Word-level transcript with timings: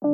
Hi, 0.00 0.06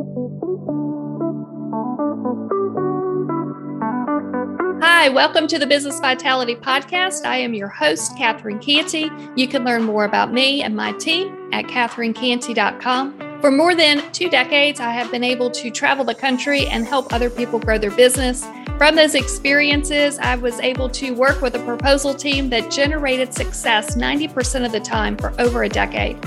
welcome 5.11 5.47
to 5.49 5.59
the 5.59 5.67
Business 5.67 6.01
Vitality 6.01 6.57
Podcast. 6.57 7.27
I 7.27 7.37
am 7.37 7.53
your 7.53 7.69
host, 7.69 8.17
Catherine 8.17 8.61
Cantey. 8.61 9.11
You 9.37 9.47
can 9.47 9.63
learn 9.63 9.83
more 9.83 10.07
about 10.07 10.33
me 10.33 10.63
and 10.63 10.75
my 10.75 10.93
team 10.93 11.37
at 11.53 11.67
catherinecantey.com. 11.67 13.41
For 13.43 13.51
more 13.51 13.75
than 13.75 14.11
two 14.13 14.31
decades, 14.31 14.81
I 14.81 14.91
have 14.91 15.11
been 15.11 15.23
able 15.23 15.51
to 15.51 15.71
travel 15.71 16.07
the 16.07 16.15
country 16.15 16.67
and 16.67 16.87
help 16.87 17.13
other 17.13 17.29
people 17.29 17.59
grow 17.59 17.77
their 17.77 17.91
business. 17.91 18.47
From 18.79 18.97
those 18.97 19.15
experiences, 19.15 20.19
I 20.19 20.37
was 20.37 20.59
able 20.61 20.89
to 20.89 21.11
work 21.11 21.43
with 21.43 21.57
a 21.57 21.63
proposal 21.63 22.15
team 22.15 22.49
that 22.49 22.71
generated 22.71 23.35
success 23.35 23.97
90% 23.97 24.65
of 24.65 24.73
the 24.73 24.81
time 24.81 25.19
for 25.19 25.39
over 25.39 25.65
a 25.65 25.69
decade. 25.69 26.19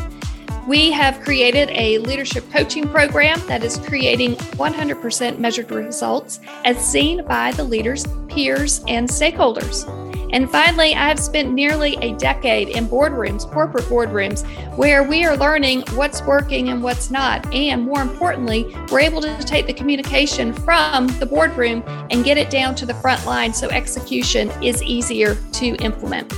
We 0.68 0.92
have 0.92 1.22
created 1.22 1.70
a 1.72 2.00
leadership 2.00 2.44
coaching 2.52 2.90
program 2.90 3.40
that 3.48 3.64
is 3.64 3.78
creating 3.78 4.36
100% 4.36 5.40
measured 5.40 5.72
results 5.72 6.42
as 6.66 6.78
seen 6.86 7.26
by 7.26 7.54
the 7.54 7.64
leaders, 7.64 8.06
peers, 8.28 8.84
and 8.90 9.08
stakeholders. 9.08 9.88
And 10.34 10.52
finally, 10.52 10.94
I 10.94 11.08
have 11.08 11.20
spent 11.20 11.54
nearly 11.54 11.96
a 12.02 12.18
decade 12.18 12.68
in 12.68 12.86
boardrooms, 12.90 13.50
corporate 13.50 13.86
boardrooms, 13.86 14.46
where 14.76 15.04
we 15.04 15.24
are 15.24 15.38
learning 15.38 15.84
what's 15.94 16.22
working 16.24 16.68
and 16.68 16.84
what's 16.84 17.10
not. 17.10 17.54
And 17.54 17.84
more 17.84 18.02
importantly, 18.02 18.76
we're 18.92 19.00
able 19.00 19.22
to 19.22 19.38
take 19.46 19.68
the 19.68 19.74
communication 19.74 20.52
from 20.52 21.08
the 21.20 21.26
boardroom 21.26 21.82
and 22.12 22.26
get 22.26 22.38
it 22.38 22.50
down 22.50 22.76
to 22.76 22.86
the 22.86 22.96
front 22.96 23.26
line 23.26 23.54
so 23.54 23.70
execution 23.70 24.52
is 24.62 24.84
easier 24.84 25.36
to 25.54 25.76
implement. 25.78 26.34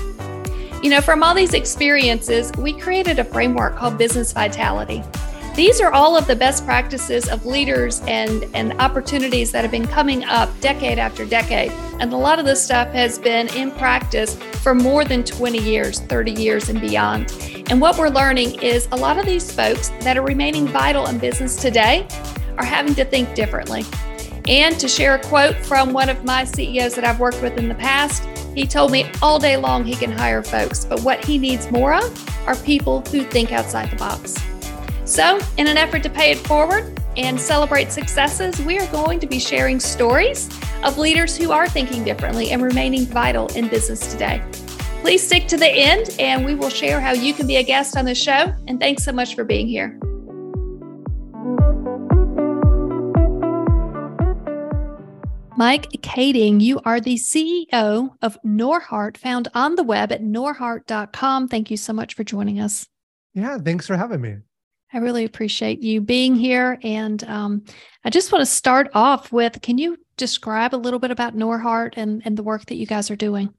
You 0.82 0.90
know, 0.90 1.02
from 1.02 1.24
all 1.24 1.36
these 1.36 1.54
experiences, 1.54 2.54
we 2.58 2.72
created 2.72 3.20
a 3.20 3.26
framework 3.26 3.76
called 3.76 3.98
Business 3.98 4.32
Vitality. 4.32 5.04
These 5.54 5.82
are 5.82 5.92
all 5.92 6.16
of 6.16 6.26
the 6.26 6.38
best 6.38 6.64
practices 6.64 7.28
of 7.28 7.46
leaders 7.46 8.02
and, 8.08 8.46
and 8.54 8.72
opportunities 8.80 9.52
that 9.52 9.64
have 9.64 9.72
been 9.72 9.88
coming 9.88 10.24
up 10.24 10.50
decade 10.62 10.98
after 10.98 11.26
decade. 11.26 11.71
And 11.99 12.13
a 12.13 12.16
lot 12.16 12.40
of 12.40 12.46
this 12.46 12.63
stuff 12.63 12.88
has 12.94 13.20
been 13.20 13.54
in 13.55 13.71
practice 13.71 14.36
for 14.63 14.74
more 14.74 15.04
than 15.04 15.26
20 15.26 15.58
years, 15.60 15.99
30 15.99 16.32
years, 16.32 16.70
and 16.70 16.80
beyond. 16.80 17.34
And 17.70 17.82
what 17.82 17.98
we're 17.98 18.08
learning 18.08 18.62
is 18.62 18.88
a 18.93 18.96
lot 18.96 19.18
of 19.18 19.26
these 19.26 19.52
folks 19.52 19.90
that 19.99 20.16
are 20.16 20.24
remaining 20.24 20.66
vital 20.66 21.08
in 21.08 21.18
business 21.18 21.58
today 21.58 22.08
are 22.58 22.64
having 22.64 22.96
to 22.96 23.04
think 23.04 23.36
differently. 23.36 23.84
And 24.48 24.80
to 24.80 24.88
share 24.88 25.16
a 25.16 25.20
quote 25.20 25.58
from 25.58 25.91
one 25.91 26.08
of 26.08 26.24
my 26.24 26.46
CEOs 26.46 26.96
that 26.96 27.04
I've 27.04 27.20
worked 27.20 27.41
with 27.41 27.58
in 27.58 27.68
the 27.68 27.76
past, 27.76 28.24
he 28.60 28.68
told 28.68 28.91
me 28.91 29.10
all 29.21 29.40
day 29.40 29.55
long 29.55 29.85
he 29.85 29.96
can 29.96 30.12
hire 30.12 30.43
folks, 30.43 30.84
but 30.84 31.02
what 31.02 31.24
he 31.24 31.38
needs 31.38 31.71
more 31.71 31.93
of 31.93 32.48
are 32.48 32.55
people 32.57 33.02
who 33.02 33.24
think 33.24 33.52
outside 33.52 33.90
the 33.90 33.96
box. 33.96 34.35
So, 35.05 35.40
in 35.57 35.68
an 35.68 35.77
effort 35.77 36.04
to 36.04 36.10
pay 36.10 36.32
it 36.32 36.38
forward 36.40 37.02
and 37.15 37.40
celebrate 37.40 37.91
successes, 37.91 38.60
we 38.60 38.77
are 38.77 38.87
going 38.87 39.20
to 39.21 39.27
be 39.27 39.40
sharing 39.40 39.80
stories 39.80 40.49
of 40.84 40.98
leaders 40.98 41.37
who 41.37 41.52
are 41.52 41.68
thinking 41.68 42.04
differently 42.04 42.52
and 42.52 42.62
remaining 42.62 43.05
vital 43.05 43.48
in 43.55 43.70
business 43.70 44.12
today. 44.12 44.43
Please 45.02 45.26
stick 45.26 45.48
to 45.48 45.57
the 45.57 45.70
end, 45.70 46.15
and 46.20 46.46
we 46.46 46.54
will 46.54 46.70
share 46.70 46.99
how 46.99 47.13
you 47.13 47.34
can 47.34 47.48
be 47.48 47.55
a 47.55 47.63
guest 47.63 47.96
on 47.96 48.05
the 48.05 48.13
show. 48.13 48.54
And 48.68 48.80
thanks 48.80 49.04
so 49.04 49.13
much 49.13 49.35
for 49.35 49.43
being 49.46 49.68
here. 49.68 49.98
Mike 55.60 55.90
Kaeding, 56.02 56.62
you 56.62 56.79
are 56.85 57.02
the 57.02 57.15
CEO 57.15 58.12
of 58.21 58.38
Norhart, 58.46 59.18
found 59.18 59.49
on 59.54 59.76
the 59.76 59.84
web 59.84 60.10
at 60.10 60.24
norhart.com. 60.24 61.49
Thank 61.49 61.70
you 61.70 61.76
so 61.76 61.91
much 61.91 62.13
for 62.13 62.24
joining 62.24 62.62
us. 62.62 62.88
Yeah, 63.34 63.57
thanks 63.57 63.85
for 63.85 63.98
having 63.98 64.22
me. 64.22 64.38
I 64.94 65.00
really 65.00 65.25
appreciate 65.25 65.84
you 65.84 66.00
being 66.00 66.34
here. 66.34 66.80
And 66.81 67.22
um, 67.25 67.66
I 68.06 68.09
just 68.09 68.31
want 68.31 68.41
to 68.41 68.46
start 68.46 68.88
off 68.94 69.34
with 69.34 69.62
can 69.62 69.78
you 69.78 69.97
describe 70.16 70.74
a 70.74 70.78
little 70.78 70.97
bit 70.97 71.12
about 71.12 71.35
Norhart 71.35 71.96
and, 71.97 72.22
and 72.24 72.38
the 72.38 72.44
work 72.44 72.66
that 72.68 72.75
you 72.75 72.85
guys 72.85 73.12
are 73.12 73.18
doing? 73.18 73.53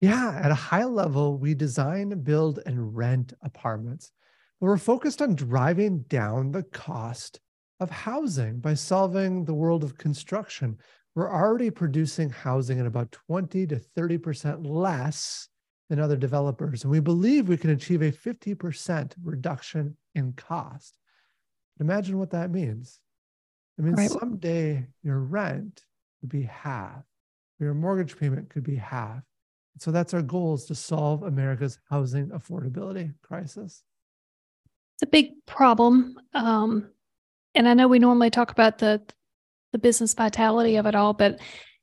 Yeah, 0.00 0.40
at 0.42 0.50
a 0.50 0.56
high 0.56 0.86
level, 0.86 1.38
we 1.38 1.54
design, 1.54 2.20
build, 2.24 2.58
and 2.66 2.96
rent 2.96 3.32
apartments. 3.42 4.10
We're 4.58 4.76
focused 4.76 5.22
on 5.22 5.36
driving 5.36 6.00
down 6.08 6.50
the 6.50 6.64
cost 6.64 7.38
of 7.78 7.90
housing 7.90 8.58
by 8.58 8.74
solving 8.74 9.44
the 9.44 9.54
world 9.54 9.84
of 9.84 9.96
construction 9.96 10.78
we're 11.14 11.30
already 11.30 11.70
producing 11.70 12.30
housing 12.30 12.80
at 12.80 12.86
about 12.86 13.12
20 13.12 13.66
to 13.66 13.76
30% 13.96 14.66
less 14.66 15.48
than 15.90 16.00
other 16.00 16.16
developers. 16.16 16.84
And 16.84 16.90
we 16.90 17.00
believe 17.00 17.48
we 17.48 17.56
can 17.56 17.70
achieve 17.70 18.02
a 18.02 18.10
50% 18.10 19.12
reduction 19.22 19.96
in 20.14 20.32
cost. 20.32 20.96
Imagine 21.80 22.18
what 22.18 22.30
that 22.30 22.50
means. 22.50 23.00
I 23.78 23.82
mean, 23.82 23.94
right. 23.94 24.10
someday 24.10 24.86
your 25.02 25.18
rent 25.18 25.84
could 26.20 26.30
be 26.30 26.42
half, 26.42 27.02
your 27.58 27.74
mortgage 27.74 28.16
payment 28.16 28.48
could 28.48 28.64
be 28.64 28.76
half. 28.76 29.22
So 29.78 29.90
that's 29.90 30.14
our 30.14 30.22
goal 30.22 30.54
is 30.54 30.66
to 30.66 30.74
solve 30.74 31.22
America's 31.22 31.78
housing 31.90 32.28
affordability 32.28 33.14
crisis. 33.22 33.82
It's 34.96 35.02
a 35.02 35.06
big 35.06 35.32
problem. 35.46 36.18
Um, 36.34 36.90
and 37.54 37.68
I 37.68 37.74
know 37.74 37.88
we 37.88 37.98
normally 37.98 38.30
talk 38.30 38.50
about 38.50 38.78
the 38.78 39.02
the 39.72 39.78
business 39.78 40.14
vitality 40.14 40.76
of 40.76 40.86
it 40.86 40.94
all, 40.94 41.12
but 41.12 41.40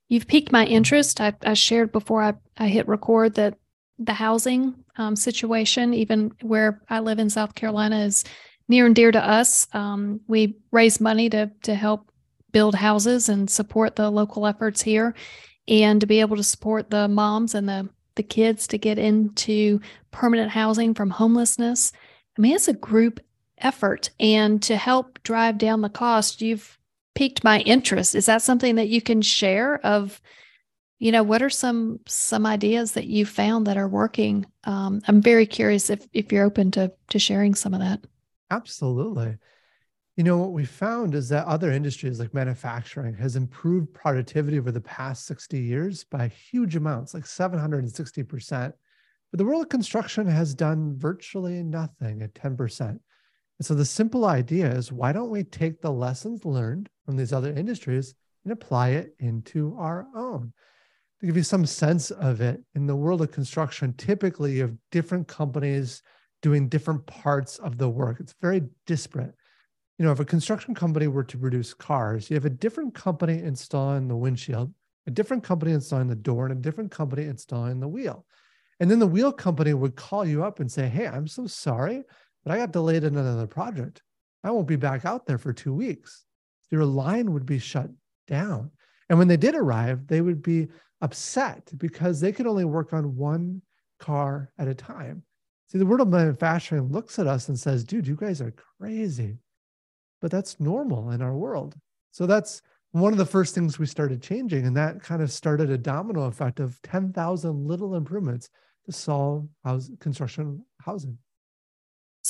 you've 0.08 0.28
piqued 0.28 0.52
my 0.52 0.66
interest. 0.66 1.20
I, 1.20 1.34
I 1.44 1.54
shared 1.54 1.92
before 1.92 2.24
I, 2.24 2.34
I 2.58 2.68
hit 2.68 2.88
record 2.88 3.36
that 3.36 3.58
the 4.00 4.14
housing 4.14 4.74
um, 4.98 5.16
situation, 5.16 5.94
even 5.94 6.32
where 6.42 6.82
I 6.90 7.02
live 7.02 7.20
in 7.20 7.30
South 7.30 7.54
Carolina, 7.54 8.00
is 8.00 8.24
near 8.68 8.86
and 8.86 8.96
dear 8.96 9.12
to 9.12 9.24
us. 9.24 9.68
Um, 9.74 10.22
we 10.28 10.56
raise 10.72 11.02
money 11.02 11.30
to 11.30 11.52
to 11.64 11.76
help 11.76 12.10
build 12.52 12.76
houses 12.76 13.30
and 13.30 13.50
support 13.50 13.96
the 13.96 14.10
local 14.10 14.48
efforts 14.48 14.82
here, 14.82 15.14
and 15.68 16.00
to 16.02 16.08
be 16.08 16.22
able 16.22 16.38
to 16.38 16.44
support 16.44 16.90
the 16.90 17.08
moms 17.08 17.56
and 17.56 17.68
the 17.68 17.90
the 18.16 18.24
kids 18.24 18.68
to 18.68 18.78
get 18.78 18.98
into 18.98 19.80
permanent 20.12 20.52
housing 20.52 20.94
from 20.94 21.10
homelessness. 21.10 21.92
I 22.38 22.42
mean, 22.42 22.56
it's 22.56 22.68
a 22.70 22.74
group 22.74 23.20
effort, 23.58 24.10
and 24.20 24.64
to 24.64 24.78
help 24.78 25.22
drive 25.24 25.58
down 25.58 25.82
the 25.82 25.90
cost, 25.90 26.42
you've 26.42 26.79
piqued 27.16 27.44
my 27.44 27.60
interest. 27.62 28.16
Is 28.16 28.26
that 28.28 28.42
something 28.42 28.76
that 28.76 28.90
you 28.90 29.02
can 29.02 29.22
share 29.22 29.84
of, 29.86 30.22
you 31.00 31.12
know, 31.12 31.24
what 31.24 31.42
are 31.42 31.50
some 31.50 32.00
some 32.08 32.46
ideas 32.46 32.94
that 32.94 33.08
you 33.08 33.26
found 33.26 33.68
that 33.68 33.78
are 33.78 33.88
working? 33.88 34.46
Um, 34.64 35.02
I'm 35.08 35.22
very 35.22 35.46
curious 35.46 35.90
if 35.90 36.08
if 36.14 36.32
you're 36.32 36.46
open 36.46 36.72
to 36.72 36.92
to 37.10 37.20
sharing 37.20 37.56
some 37.56 37.74
of 37.74 37.80
that. 37.80 38.02
Absolutely. 38.52 39.38
You 40.20 40.24
know, 40.26 40.38
what 40.38 40.52
we 40.52 40.66
found 40.66 41.16
is 41.16 41.30
that 41.30 41.48
other 41.48 41.72
industries 41.72 42.20
like 42.20 42.34
manufacturing 42.34 43.16
has 43.16 43.38
improved 43.38 43.94
productivity 43.94 44.60
over 44.60 44.72
the 44.72 44.82
past 44.82 45.26
60 45.26 45.58
years 45.58 46.04
by 46.04 46.28
huge 46.28 46.76
amounts, 46.76 47.14
like 47.14 47.24
760%. 47.24 48.74
But 49.32 49.38
the 49.38 49.46
world 49.46 49.62
of 49.62 49.70
construction 49.70 50.28
has 50.28 50.54
done 50.54 50.98
virtually 50.98 51.64
nothing 51.64 52.22
at 52.22 52.34
10%. 52.34 53.00
And 53.60 53.66
so 53.66 53.76
the 53.76 53.86
simple 53.86 54.26
idea 54.26 54.72
is 54.72 54.92
why 54.92 55.12
don't 55.12 55.30
we 55.30 55.44
take 55.44 55.82
the 55.82 55.92
lessons 55.92 56.46
learned 56.46 56.90
from 57.06 57.18
these 57.18 57.34
other 57.34 57.52
industries 57.52 58.16
and 58.46 58.54
apply 58.54 58.90
it 58.90 59.16
into 59.20 59.76
our 59.78 60.08
own. 60.16 60.54
To 61.20 61.26
give 61.26 61.36
you 61.36 61.44
some 61.44 61.66
sense 61.66 62.12
of 62.12 62.40
it, 62.40 62.62
in 62.76 62.88
the 62.88 62.96
world 62.96 63.22
of 63.22 63.32
construction, 63.32 63.94
typically 63.98 64.54
you 64.54 64.62
have 64.62 64.78
different 64.92 65.28
companies 65.28 66.02
doing 66.42 66.70
different 66.70 67.06
parts 67.06 67.58
of 67.60 67.78
the 67.78 67.90
work. 67.90 68.22
It's 68.22 68.34
very 68.42 68.64
disparate. 68.88 69.36
You 69.98 70.06
know, 70.06 70.14
if 70.14 70.22
a 70.22 70.26
construction 70.26 70.74
company 70.74 71.08
were 71.08 71.26
to 71.26 71.38
produce 71.38 71.74
cars, 71.74 72.30
you 72.30 72.36
have 72.36 72.46
a 72.46 72.50
different 72.50 72.94
company 72.94 73.40
installing 73.40 74.08
the 74.08 74.16
windshield, 74.16 74.74
a 75.08 75.12
different 75.12 75.44
company 75.44 75.74
installing 75.74 76.08
the 76.08 76.16
door, 76.16 76.46
and 76.46 76.58
a 76.58 76.62
different 76.62 76.92
company 76.92 77.26
installing 77.26 77.82
the 77.82 77.88
wheel. 77.90 78.26
And 78.80 78.90
then 78.90 79.00
the 79.00 79.08
wheel 79.08 79.34
company 79.34 79.74
would 79.74 79.98
call 79.98 80.26
you 80.26 80.46
up 80.46 80.62
and 80.62 80.72
say, 80.72 80.88
Hey, 80.88 81.06
I'm 81.06 81.28
so 81.28 81.48
sorry, 81.48 82.04
but 82.44 82.54
I 82.54 82.58
got 82.58 82.72
delayed 82.72 83.04
in 83.04 83.18
another 83.18 83.48
project. 83.48 84.02
I 84.44 84.52
won't 84.52 84.68
be 84.68 84.76
back 84.76 85.06
out 85.06 85.26
there 85.26 85.38
for 85.38 85.54
two 85.54 85.74
weeks 85.74 86.26
your 86.72 86.86
line 86.86 87.34
would 87.34 87.46
be 87.46 87.60
shut 87.60 87.90
down. 88.28 88.72
And 89.10 89.18
when 89.18 89.28
they 89.28 89.38
did 89.38 89.56
arrive, 89.56 90.08
they 90.08 90.22
would 90.22 90.42
be 90.42 90.68
upset 91.02 91.72
because 91.78 92.20
they 92.20 92.32
could 92.32 92.48
only 92.48 92.66
work 92.66 92.94
on 92.94 93.16
one 93.16 93.62
car 94.00 94.52
at 94.58 94.68
a 94.68 94.74
time. 94.74 95.24
See, 95.68 95.78
the 95.78 95.86
world 95.86 96.02
of 96.02 96.10
manufacturing 96.10 96.92
looks 96.92 97.20
at 97.20 97.28
us 97.28 97.50
and 97.50 97.58
says, 97.58 97.84
dude, 97.84 98.08
you 98.08 98.16
guys 98.16 98.42
are 98.42 98.54
crazy. 98.80 99.38
But 100.22 100.32
that's 100.32 100.60
normal 100.60 101.12
in 101.12 101.22
our 101.22 101.36
world. 101.36 101.76
So 102.12 102.26
that's 102.26 102.62
one 102.92 103.14
of 103.14 103.20
the 103.20 103.26
first 103.26 103.56
things 103.56 103.78
we 103.78 103.86
started 103.86 104.22
changing. 104.22 104.66
And 104.66 104.76
that 104.78 105.02
kind 105.02 105.22
of 105.22 105.32
started 105.32 105.70
a 105.70 105.78
domino 105.78 106.24
effect 106.24 106.60
of 106.60 106.82
10,000 106.84 107.68
little 107.68 107.96
improvements 107.96 108.50
to 108.86 108.92
solve 108.92 109.48
house, 109.64 109.90
construction 110.00 110.64
housing. 110.82 111.18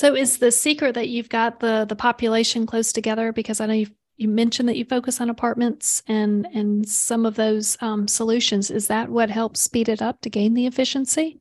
So 0.00 0.16
is 0.16 0.38
the 0.38 0.50
secret 0.50 0.94
that 0.94 1.10
you've 1.10 1.28
got 1.28 1.60
the 1.60 1.84
the 1.86 1.94
population 1.94 2.64
close 2.64 2.90
together? 2.90 3.34
Because 3.34 3.60
I 3.60 3.66
know 3.66 3.74
you've 3.74 3.92
you 4.16 4.28
mentioned 4.28 4.66
that 4.70 4.78
you 4.78 4.86
focus 4.86 5.20
on 5.20 5.28
apartments 5.28 6.02
and 6.08 6.46
and 6.54 6.88
some 6.88 7.26
of 7.26 7.34
those 7.34 7.76
um, 7.82 8.08
solutions. 8.08 8.70
Is 8.70 8.86
that 8.88 9.10
what 9.10 9.28
helps 9.28 9.60
speed 9.60 9.90
it 9.90 10.00
up 10.00 10.22
to 10.22 10.30
gain 10.30 10.54
the 10.54 10.64
efficiency? 10.64 11.38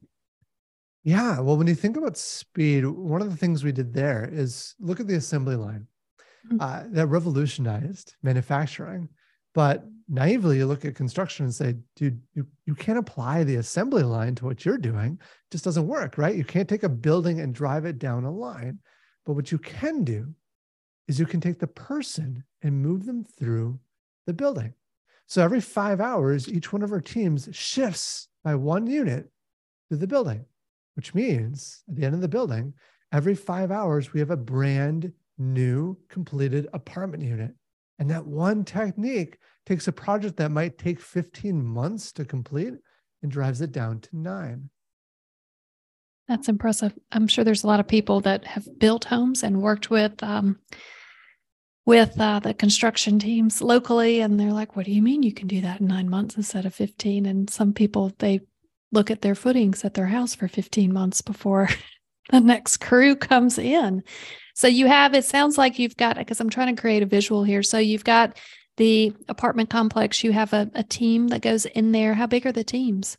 Yeah. 1.06 1.39
Well, 1.39 1.56
when 1.56 1.67
you 1.67 1.73
think 1.73 1.95
about 1.95 2.17
speed, 2.17 2.85
one 2.85 3.21
of 3.21 3.29
the 3.29 3.38
things 3.38 3.63
we 3.63 3.71
did 3.71 3.94
there 3.94 4.29
is 4.29 4.75
look 4.81 5.00
at 5.00 5.07
the 5.07 5.15
assembly 5.15 5.56
line. 5.56 5.88
mm-hmm. 6.45 6.59
uh, 6.59 6.83
that 6.89 7.07
revolutionized 7.07 8.15
manufacturing. 8.21 9.07
But 9.59 9.83
naively, 10.07 10.56
you 10.56 10.65
look 10.65 10.85
at 10.85 10.95
construction 10.95 11.44
and 11.44 11.53
say, 11.53 11.75
dude, 11.97 12.21
you, 12.33 12.47
you 12.65 12.73
can't 12.73 12.97
apply 12.97 13.44
the 13.44 13.57
assembly 13.57 14.03
line 14.03 14.33
to 14.35 14.45
what 14.45 14.63
you're 14.63 14.77
doing. 14.77 15.19
It 15.19 15.51
just 15.51 15.65
doesn't 15.65 15.85
work, 15.85 16.17
right? 16.17 16.33
You 16.33 16.45
can't 16.45 16.69
take 16.69 16.83
a 16.83 16.88
building 16.88 17.41
and 17.41 17.53
drive 17.53 17.83
it 17.83 18.00
down 18.00 18.23
a 18.23 18.31
line. 18.31 18.79
But 19.25 19.33
what 19.33 19.51
you 19.51 19.57
can 19.57 20.06
do 20.06 20.33
is 21.09 21.19
you 21.19 21.25
can 21.25 21.41
take 21.41 21.59
the 21.59 21.67
person 21.67 22.45
and 22.61 22.81
move 22.81 23.06
them 23.06 23.25
through 23.38 23.81
the 24.27 24.33
building. 24.33 24.73
So 25.27 25.44
every 25.44 25.59
five 25.59 26.00
hours, 26.00 26.47
each 26.47 26.71
one 26.71 26.81
of 26.81 26.94
our 26.94 27.01
teams 27.01 27.50
shifts 27.51 28.29
by 28.45 28.56
one 28.56 28.88
unit 28.88 29.29
through 29.89 29.97
the 29.97 30.07
building, 30.07 30.45
which 30.95 31.13
means 31.13 31.83
at 31.89 31.97
the 31.97 32.06
end 32.06 32.15
of 32.15 32.21
the 32.21 32.29
building, 32.29 32.75
every 33.11 33.35
five 33.35 33.71
hours, 33.71 34.13
we 34.13 34.21
have 34.21 34.31
a 34.31 34.38
brand 34.38 35.11
new 35.38 35.97
completed 36.07 36.65
apartment 36.71 37.23
unit. 37.23 37.53
And 38.00 38.10
that 38.10 38.25
one 38.25 38.63
technique 38.63 39.38
takes 39.66 39.88
a 39.88 39.92
project 39.92 40.38
that 40.38 40.51
might 40.51 40.78
take 40.78 41.00
15 41.00 41.63
months 41.63 42.12
to 42.13 42.25
complete 42.25 42.74
and 43.22 43.31
drives 43.31 43.62
it 43.62 43.72
down 43.72 44.00
to 44.00 44.10
nine. 44.18 44.69
That's 46.30 46.48
impressive. 46.48 46.94
I'm 47.12 47.28
sure 47.28 47.44
there's 47.44 47.63
a 47.63 47.68
lot 47.68 47.80
of 47.80 47.88
people 47.88 48.22
that 48.22 48.46
have 48.46 48.68
built 48.80 49.06
homes 49.06 49.44
and 49.44 49.62
worked 49.62 49.90
with 49.90 50.22
um, 50.24 50.60
with 51.86 52.19
uh, 52.19 52.40
the 52.40 52.54
construction 52.54 53.18
teams 53.18 53.63
locally, 53.63 54.22
and 54.22 54.40
they're 54.40 54.54
like, 54.54 54.75
"What 54.75 54.86
do 54.86 54.92
you 54.92 55.02
mean 55.02 55.24
you 55.24 55.34
can 55.34 55.48
do 55.48 55.60
that 55.62 55.81
in 55.81 55.88
nine 55.88 56.07
months 56.07 56.38
instead 56.38 56.68
of 56.68 56.75
15?" 56.75 57.25
And 57.25 57.50
some 57.50 57.74
people 57.74 58.13
they 58.19 58.42
look 58.92 59.10
at 59.10 59.22
their 59.22 59.34
footings 59.34 59.84
at 59.84 59.95
their 59.95 60.07
house 60.07 60.36
for 60.36 60.48
15 60.48 60.94
months 60.94 61.22
before 61.22 61.68
the 62.31 62.40
next 62.40 62.78
crew 62.78 63.16
comes 63.16 63.57
in. 63.57 64.04
So 64.59 64.67
you 64.67 64.88
have, 64.88 65.13
it 65.13 65.23
sounds 65.23 65.57
like 65.57 65.79
you've 65.79 65.95
got, 65.95 66.17
because 66.17 66.41
I'm 66.41 66.50
trying 66.50 66.75
to 66.75 66.81
create 66.81 67.01
a 67.01 67.06
visual 67.06 67.45
here. 67.45 67.63
So 67.63 67.77
you've 67.77 68.03
got 68.03 68.38
the 68.75 69.13
apartment 69.29 69.69
complex, 69.69 70.21
you 70.21 70.33
have 70.33 70.51
a, 70.51 70.69
a 70.75 70.83
team 70.83 71.29
that 71.29 71.41
goes 71.41 71.65
in 71.65 71.94
there. 71.94 72.13
How 72.13 72.27
big 72.27 72.45
are 72.45 72.51
the 72.51 72.65
teams? 72.65 73.17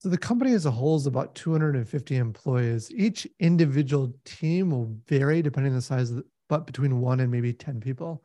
So 0.00 0.10
the 0.10 0.18
company 0.18 0.52
as 0.52 0.66
a 0.66 0.70
whole 0.70 0.96
is 0.96 1.06
about 1.06 1.34
250 1.36 2.16
employees. 2.16 2.90
Each 2.94 3.26
individual 3.38 4.12
team 4.26 4.72
will 4.72 4.94
vary 5.08 5.40
depending 5.40 5.72
on 5.72 5.76
the 5.76 5.82
size, 5.82 6.14
the, 6.14 6.22
but 6.50 6.66
between 6.66 7.00
one 7.00 7.20
and 7.20 7.30
maybe 7.30 7.54
10 7.54 7.80
people. 7.80 8.22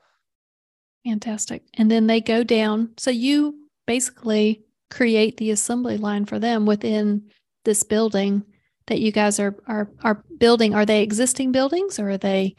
Fantastic. 1.06 1.64
And 1.76 1.90
then 1.90 2.08
they 2.08 2.20
go 2.20 2.44
down. 2.44 2.90
So 2.98 3.10
you 3.10 3.70
basically 3.88 4.66
create 4.90 5.38
the 5.38 5.52
assembly 5.52 5.96
line 5.96 6.26
for 6.26 6.40
them 6.40 6.66
within 6.66 7.30
this 7.64 7.84
building 7.84 8.44
that 8.88 9.00
you 9.00 9.12
guys 9.12 9.40
are 9.40 9.56
are 9.68 9.90
are 10.04 10.24
building. 10.38 10.76
Are 10.76 10.86
they 10.86 11.02
existing 11.02 11.52
buildings 11.52 12.00
or 12.00 12.12
are 12.12 12.18
they 12.18 12.56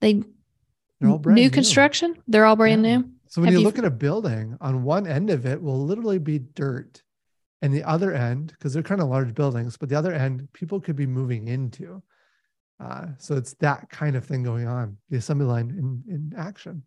they 0.00 0.22
They're 1.00 1.10
all 1.10 1.18
brand 1.18 1.36
new, 1.36 1.44
new. 1.44 1.50
construction? 1.50 2.16
They're 2.26 2.46
all 2.46 2.56
brand 2.56 2.84
yeah. 2.84 2.98
new. 2.98 3.10
So 3.28 3.42
when 3.42 3.52
you, 3.52 3.58
you 3.58 3.64
look 3.64 3.78
at 3.78 3.84
a 3.84 3.90
building, 3.90 4.56
on 4.60 4.84
one 4.84 5.06
end 5.06 5.30
of 5.30 5.44
it 5.44 5.60
will 5.60 5.84
literally 5.84 6.18
be 6.18 6.38
dirt 6.38 7.02
and 7.60 7.74
the 7.74 7.84
other 7.84 8.12
end, 8.12 8.52
because 8.52 8.72
they're 8.72 8.82
kind 8.82 9.00
of 9.00 9.08
large 9.08 9.34
buildings, 9.34 9.76
but 9.76 9.88
the 9.88 9.96
other 9.96 10.12
end, 10.12 10.48
people 10.52 10.80
could 10.80 10.96
be 10.96 11.06
moving 11.06 11.48
into. 11.48 12.02
Uh, 12.80 13.06
so 13.18 13.36
it's 13.36 13.54
that 13.54 13.90
kind 13.90 14.14
of 14.14 14.24
thing 14.24 14.44
going 14.44 14.68
on, 14.68 14.96
the 15.10 15.16
assembly 15.16 15.46
line 15.46 15.70
in, 15.70 16.02
in 16.14 16.32
action. 16.38 16.84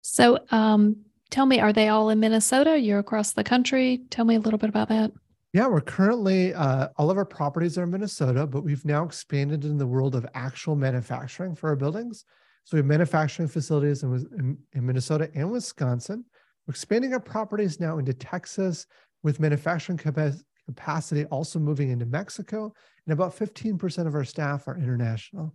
So 0.00 0.38
um, 0.50 0.96
tell 1.30 1.44
me, 1.44 1.60
are 1.60 1.72
they 1.72 1.88
all 1.88 2.08
in 2.08 2.18
Minnesota? 2.18 2.78
You're 2.78 2.98
across 2.98 3.32
the 3.32 3.44
country. 3.44 4.00
Tell 4.08 4.24
me 4.24 4.36
a 4.36 4.40
little 4.40 4.58
bit 4.58 4.70
about 4.70 4.88
that. 4.88 5.12
Yeah, 5.54 5.68
we're 5.68 5.82
currently, 5.82 6.52
uh, 6.52 6.88
all 6.96 7.12
of 7.12 7.16
our 7.16 7.24
properties 7.24 7.78
are 7.78 7.84
in 7.84 7.90
Minnesota, 7.92 8.44
but 8.44 8.64
we've 8.64 8.84
now 8.84 9.04
expanded 9.04 9.64
in 9.64 9.78
the 9.78 9.86
world 9.86 10.16
of 10.16 10.26
actual 10.34 10.74
manufacturing 10.74 11.54
for 11.54 11.68
our 11.68 11.76
buildings. 11.76 12.24
So 12.64 12.76
we 12.76 12.78
have 12.78 12.86
manufacturing 12.86 13.46
facilities 13.46 14.02
in, 14.02 14.12
in, 14.36 14.58
in 14.72 14.84
Minnesota 14.84 15.30
and 15.32 15.52
Wisconsin. 15.52 16.24
We're 16.66 16.72
expanding 16.72 17.12
our 17.12 17.20
properties 17.20 17.78
now 17.78 17.98
into 17.98 18.12
Texas, 18.12 18.84
with 19.22 19.38
manufacturing 19.38 19.96
capacity 19.96 21.24
also 21.26 21.60
moving 21.60 21.90
into 21.90 22.04
Mexico, 22.04 22.72
and 23.06 23.12
about 23.12 23.36
15% 23.36 24.08
of 24.08 24.14
our 24.16 24.24
staff 24.24 24.66
are 24.66 24.76
international. 24.76 25.54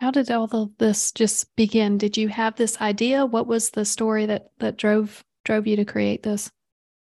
How 0.00 0.12
did 0.12 0.30
all 0.30 0.48
of 0.52 0.70
this 0.78 1.10
just 1.10 1.56
begin? 1.56 1.98
Did 1.98 2.16
you 2.16 2.28
have 2.28 2.54
this 2.54 2.80
idea? 2.80 3.26
What 3.26 3.48
was 3.48 3.70
the 3.70 3.84
story 3.84 4.26
that 4.26 4.50
that 4.60 4.76
drove 4.76 5.24
drove 5.44 5.66
you 5.66 5.74
to 5.74 5.84
create 5.84 6.22
this? 6.22 6.48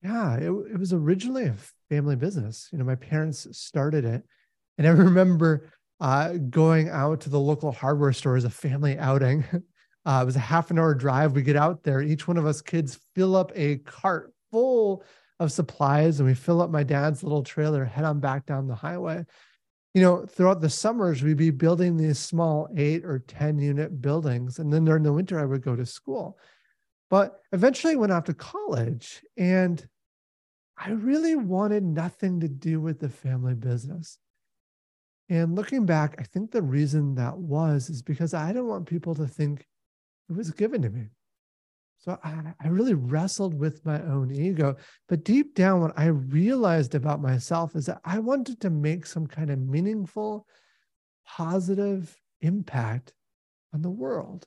Yeah, 0.06 0.36
it, 0.36 0.50
it 0.72 0.78
was 0.78 0.92
originally 0.92 1.46
a 1.46 1.54
family 1.90 2.14
business. 2.14 2.68
You 2.70 2.78
know, 2.78 2.84
my 2.84 2.94
parents 2.94 3.48
started 3.50 4.04
it, 4.04 4.22
and 4.78 4.86
I 4.86 4.90
remember 5.06 5.72
uh, 6.00 6.34
going 6.48 6.88
out 6.90 7.22
to 7.22 7.30
the 7.30 7.40
local 7.40 7.72
hardware 7.72 8.12
store 8.12 8.36
as 8.36 8.44
a 8.44 8.50
family 8.50 8.98
outing. 8.98 9.44
Uh, 10.06 10.20
it 10.22 10.24
was 10.24 10.36
a 10.36 10.38
half 10.38 10.70
an 10.70 10.78
hour 10.78 10.94
drive. 10.94 11.32
We 11.32 11.42
get 11.42 11.56
out 11.56 11.82
there. 11.82 12.00
Each 12.00 12.28
one 12.28 12.36
of 12.36 12.46
us 12.46 12.62
kids 12.62 13.00
fill 13.16 13.34
up 13.34 13.50
a 13.56 13.78
cart 13.78 14.32
full 14.52 15.02
of 15.40 15.50
supplies 15.50 16.20
and 16.20 16.28
we 16.28 16.34
fill 16.34 16.62
up 16.62 16.70
my 16.70 16.84
dad's 16.84 17.24
little 17.24 17.42
trailer, 17.42 17.84
head 17.84 18.04
on 18.04 18.20
back 18.20 18.46
down 18.46 18.68
the 18.68 18.74
highway. 18.76 19.24
You 19.94 20.02
know, 20.02 20.24
throughout 20.24 20.60
the 20.60 20.70
summers, 20.70 21.24
we'd 21.24 21.36
be 21.36 21.50
building 21.50 21.96
these 21.96 22.20
small 22.20 22.68
eight 22.76 23.04
or 23.04 23.18
10 23.18 23.58
unit 23.58 24.00
buildings. 24.00 24.60
And 24.60 24.72
then 24.72 24.84
during 24.84 25.02
the 25.02 25.12
winter, 25.12 25.40
I 25.40 25.44
would 25.44 25.62
go 25.62 25.74
to 25.74 25.84
school. 25.84 26.38
But 27.10 27.40
eventually 27.50 27.94
I 27.94 27.96
went 27.96 28.12
off 28.12 28.26
to 28.26 28.34
college 28.34 29.24
and 29.36 29.84
I 30.78 30.90
really 30.90 31.36
wanted 31.36 31.82
nothing 31.82 32.40
to 32.40 32.48
do 32.48 32.80
with 32.80 33.00
the 33.00 33.08
family 33.08 33.54
business. 33.54 34.18
And 35.28 35.56
looking 35.56 35.86
back, 35.86 36.16
I 36.18 36.22
think 36.22 36.50
the 36.50 36.62
reason 36.62 37.14
that 37.16 37.36
was 37.36 37.90
is 37.90 38.02
because 38.02 38.34
I 38.34 38.48
didn't 38.48 38.68
want 38.68 38.86
people 38.86 39.14
to 39.16 39.26
think 39.26 39.66
it 40.28 40.36
was 40.36 40.50
given 40.50 40.82
to 40.82 40.90
me. 40.90 41.06
So 41.98 42.18
I, 42.22 42.54
I 42.62 42.68
really 42.68 42.94
wrestled 42.94 43.54
with 43.54 43.84
my 43.84 44.00
own 44.02 44.30
ego. 44.30 44.76
But 45.08 45.24
deep 45.24 45.54
down, 45.54 45.80
what 45.80 45.98
I 45.98 46.06
realized 46.06 46.94
about 46.94 47.20
myself 47.20 47.74
is 47.74 47.86
that 47.86 48.00
I 48.04 48.18
wanted 48.20 48.60
to 48.60 48.70
make 48.70 49.06
some 49.06 49.26
kind 49.26 49.50
of 49.50 49.58
meaningful, 49.58 50.46
positive 51.26 52.14
impact 52.42 53.12
on 53.72 53.82
the 53.82 53.90
world. 53.90 54.46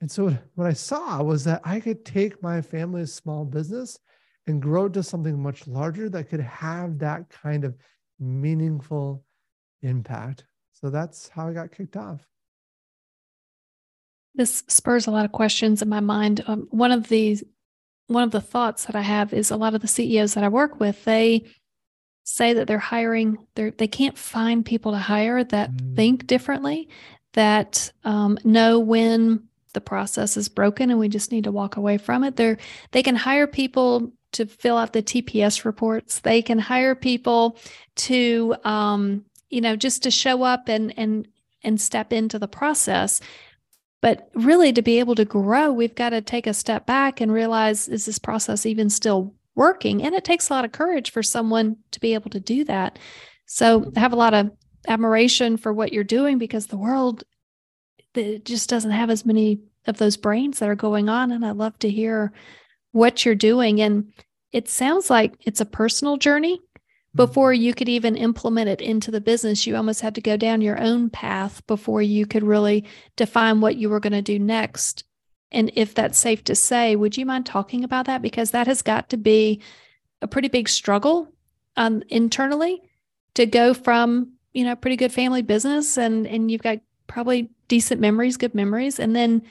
And 0.00 0.10
so 0.10 0.36
what 0.56 0.66
I 0.66 0.72
saw 0.72 1.22
was 1.22 1.44
that 1.44 1.60
I 1.64 1.78
could 1.78 2.04
take 2.04 2.42
my 2.42 2.60
family's 2.60 3.14
small 3.14 3.44
business 3.44 3.98
and 4.46 4.60
grow 4.60 4.88
to 4.88 5.02
something 5.02 5.40
much 5.40 5.66
larger 5.66 6.08
that 6.08 6.28
could 6.28 6.40
have 6.40 6.98
that 6.98 7.28
kind 7.30 7.64
of 7.64 7.76
meaningful 8.18 9.24
impact. 9.82 10.44
So 10.72 10.90
that's 10.90 11.28
how 11.28 11.48
I 11.48 11.52
got 11.52 11.72
kicked 11.72 11.96
off. 11.96 12.26
This 14.34 14.64
spurs 14.68 15.06
a 15.06 15.10
lot 15.10 15.24
of 15.24 15.32
questions 15.32 15.82
in 15.82 15.88
my 15.88 16.00
mind. 16.00 16.42
Um, 16.46 16.66
one 16.70 16.90
of 16.90 17.08
the 17.08 17.38
one 18.08 18.22
of 18.24 18.30
the 18.30 18.40
thoughts 18.40 18.86
that 18.86 18.96
I 18.96 19.02
have 19.02 19.32
is 19.32 19.50
a 19.50 19.56
lot 19.56 19.74
of 19.74 19.80
the 19.80 19.88
CEOs 19.88 20.34
that 20.34 20.44
I 20.44 20.48
work 20.48 20.80
with, 20.80 21.04
they 21.04 21.44
say 22.24 22.52
that 22.52 22.66
they're 22.66 22.78
hiring, 22.78 23.38
they're, 23.54 23.70
they 23.70 23.86
can't 23.86 24.18
find 24.18 24.64
people 24.64 24.92
to 24.92 24.98
hire 24.98 25.42
that 25.44 25.72
mm. 25.72 25.96
think 25.96 26.26
differently, 26.26 26.88
that 27.32 27.92
um, 28.04 28.38
know 28.44 28.78
when 28.78 29.48
the 29.72 29.80
process 29.80 30.36
is 30.36 30.48
broken 30.48 30.90
and 30.90 30.98
we 30.98 31.08
just 31.08 31.32
need 31.32 31.44
to 31.44 31.52
walk 31.52 31.76
away 31.76 31.98
from 31.98 32.24
it. 32.24 32.36
They're 32.36 32.58
they 32.90 33.02
can 33.02 33.16
hire 33.16 33.46
people 33.46 34.12
to 34.32 34.46
fill 34.46 34.76
out 34.76 34.92
the 34.92 35.02
TPS 35.02 35.64
reports. 35.64 36.20
They 36.20 36.42
can 36.42 36.58
hire 36.58 36.94
people 36.94 37.58
to 37.96 38.54
um, 38.64 39.24
you 39.50 39.60
know 39.60 39.76
just 39.76 40.02
to 40.04 40.10
show 40.10 40.42
up 40.42 40.68
and 40.68 40.92
and 40.98 41.28
and 41.62 41.80
step 41.80 42.12
into 42.12 42.38
the 42.38 42.48
process. 42.48 43.20
But 44.00 44.30
really, 44.34 44.72
to 44.72 44.82
be 44.82 44.98
able 44.98 45.14
to 45.14 45.24
grow, 45.24 45.72
we've 45.72 45.94
got 45.94 46.10
to 46.10 46.20
take 46.20 46.48
a 46.48 46.54
step 46.54 46.86
back 46.86 47.20
and 47.20 47.32
realize 47.32 47.88
is 47.88 48.04
this 48.04 48.18
process 48.18 48.66
even 48.66 48.90
still 48.90 49.34
working? 49.54 50.02
And 50.02 50.14
it 50.14 50.24
takes 50.24 50.50
a 50.50 50.52
lot 50.52 50.64
of 50.64 50.72
courage 50.72 51.10
for 51.12 51.22
someone 51.22 51.76
to 51.92 52.00
be 52.00 52.14
able 52.14 52.30
to 52.30 52.40
do 52.40 52.64
that. 52.64 52.98
So 53.46 53.92
I 53.96 54.00
have 54.00 54.12
a 54.12 54.16
lot 54.16 54.34
of 54.34 54.50
admiration 54.88 55.56
for 55.56 55.72
what 55.72 55.92
you're 55.92 56.04
doing 56.04 56.38
because 56.38 56.66
the 56.66 56.76
world 56.76 57.24
it 58.14 58.44
just 58.44 58.68
doesn't 58.68 58.90
have 58.90 59.08
as 59.08 59.24
many 59.24 59.60
of 59.86 59.98
those 59.98 60.16
brains 60.16 60.58
that 60.58 60.68
are 60.68 60.74
going 60.74 61.08
on. 61.08 61.32
And 61.32 61.44
I 61.44 61.52
love 61.52 61.78
to 61.80 61.90
hear 61.90 62.32
what 62.92 63.24
you're 63.24 63.34
doing. 63.34 63.80
And 63.80 64.12
it 64.52 64.68
sounds 64.68 65.10
like 65.10 65.34
it's 65.40 65.60
a 65.60 65.66
personal 65.66 66.16
journey 66.16 66.60
before 67.14 67.52
you 67.52 67.74
could 67.74 67.88
even 67.88 68.16
implement 68.16 68.68
it 68.68 68.80
into 68.80 69.10
the 69.10 69.20
business. 69.20 69.66
You 69.66 69.76
almost 69.76 70.00
had 70.00 70.14
to 70.14 70.20
go 70.20 70.36
down 70.36 70.62
your 70.62 70.80
own 70.80 71.10
path 71.10 71.66
before 71.66 72.00
you 72.00 72.26
could 72.26 72.42
really 72.42 72.84
define 73.16 73.60
what 73.60 73.76
you 73.76 73.90
were 73.90 74.00
going 74.00 74.12
to 74.12 74.22
do 74.22 74.38
next. 74.38 75.04
And 75.50 75.70
if 75.74 75.94
that's 75.94 76.18
safe 76.18 76.44
to 76.44 76.54
say 76.54 76.96
would 76.96 77.16
you 77.16 77.26
mind 77.26 77.44
talking 77.44 77.84
about 77.84 78.06
that? 78.06 78.22
Because 78.22 78.52
that 78.52 78.66
has 78.66 78.82
got 78.82 79.10
to 79.10 79.16
be 79.16 79.60
a 80.22 80.28
pretty 80.28 80.48
big 80.48 80.68
struggle 80.68 81.28
um, 81.76 82.02
internally 82.08 82.80
to 83.34 83.46
go 83.46 83.74
from 83.74 84.32
you 84.52 84.64
know 84.64 84.76
pretty 84.76 84.96
good 84.96 85.12
family 85.12 85.40
business 85.40 85.96
and 85.96 86.26
and 86.26 86.50
you've 86.50 86.62
got 86.62 86.78
probably 87.06 87.50
decent 87.68 88.00
memories 88.00 88.36
good 88.36 88.54
memories. 88.54 88.98
And 88.98 89.14
then 89.14 89.42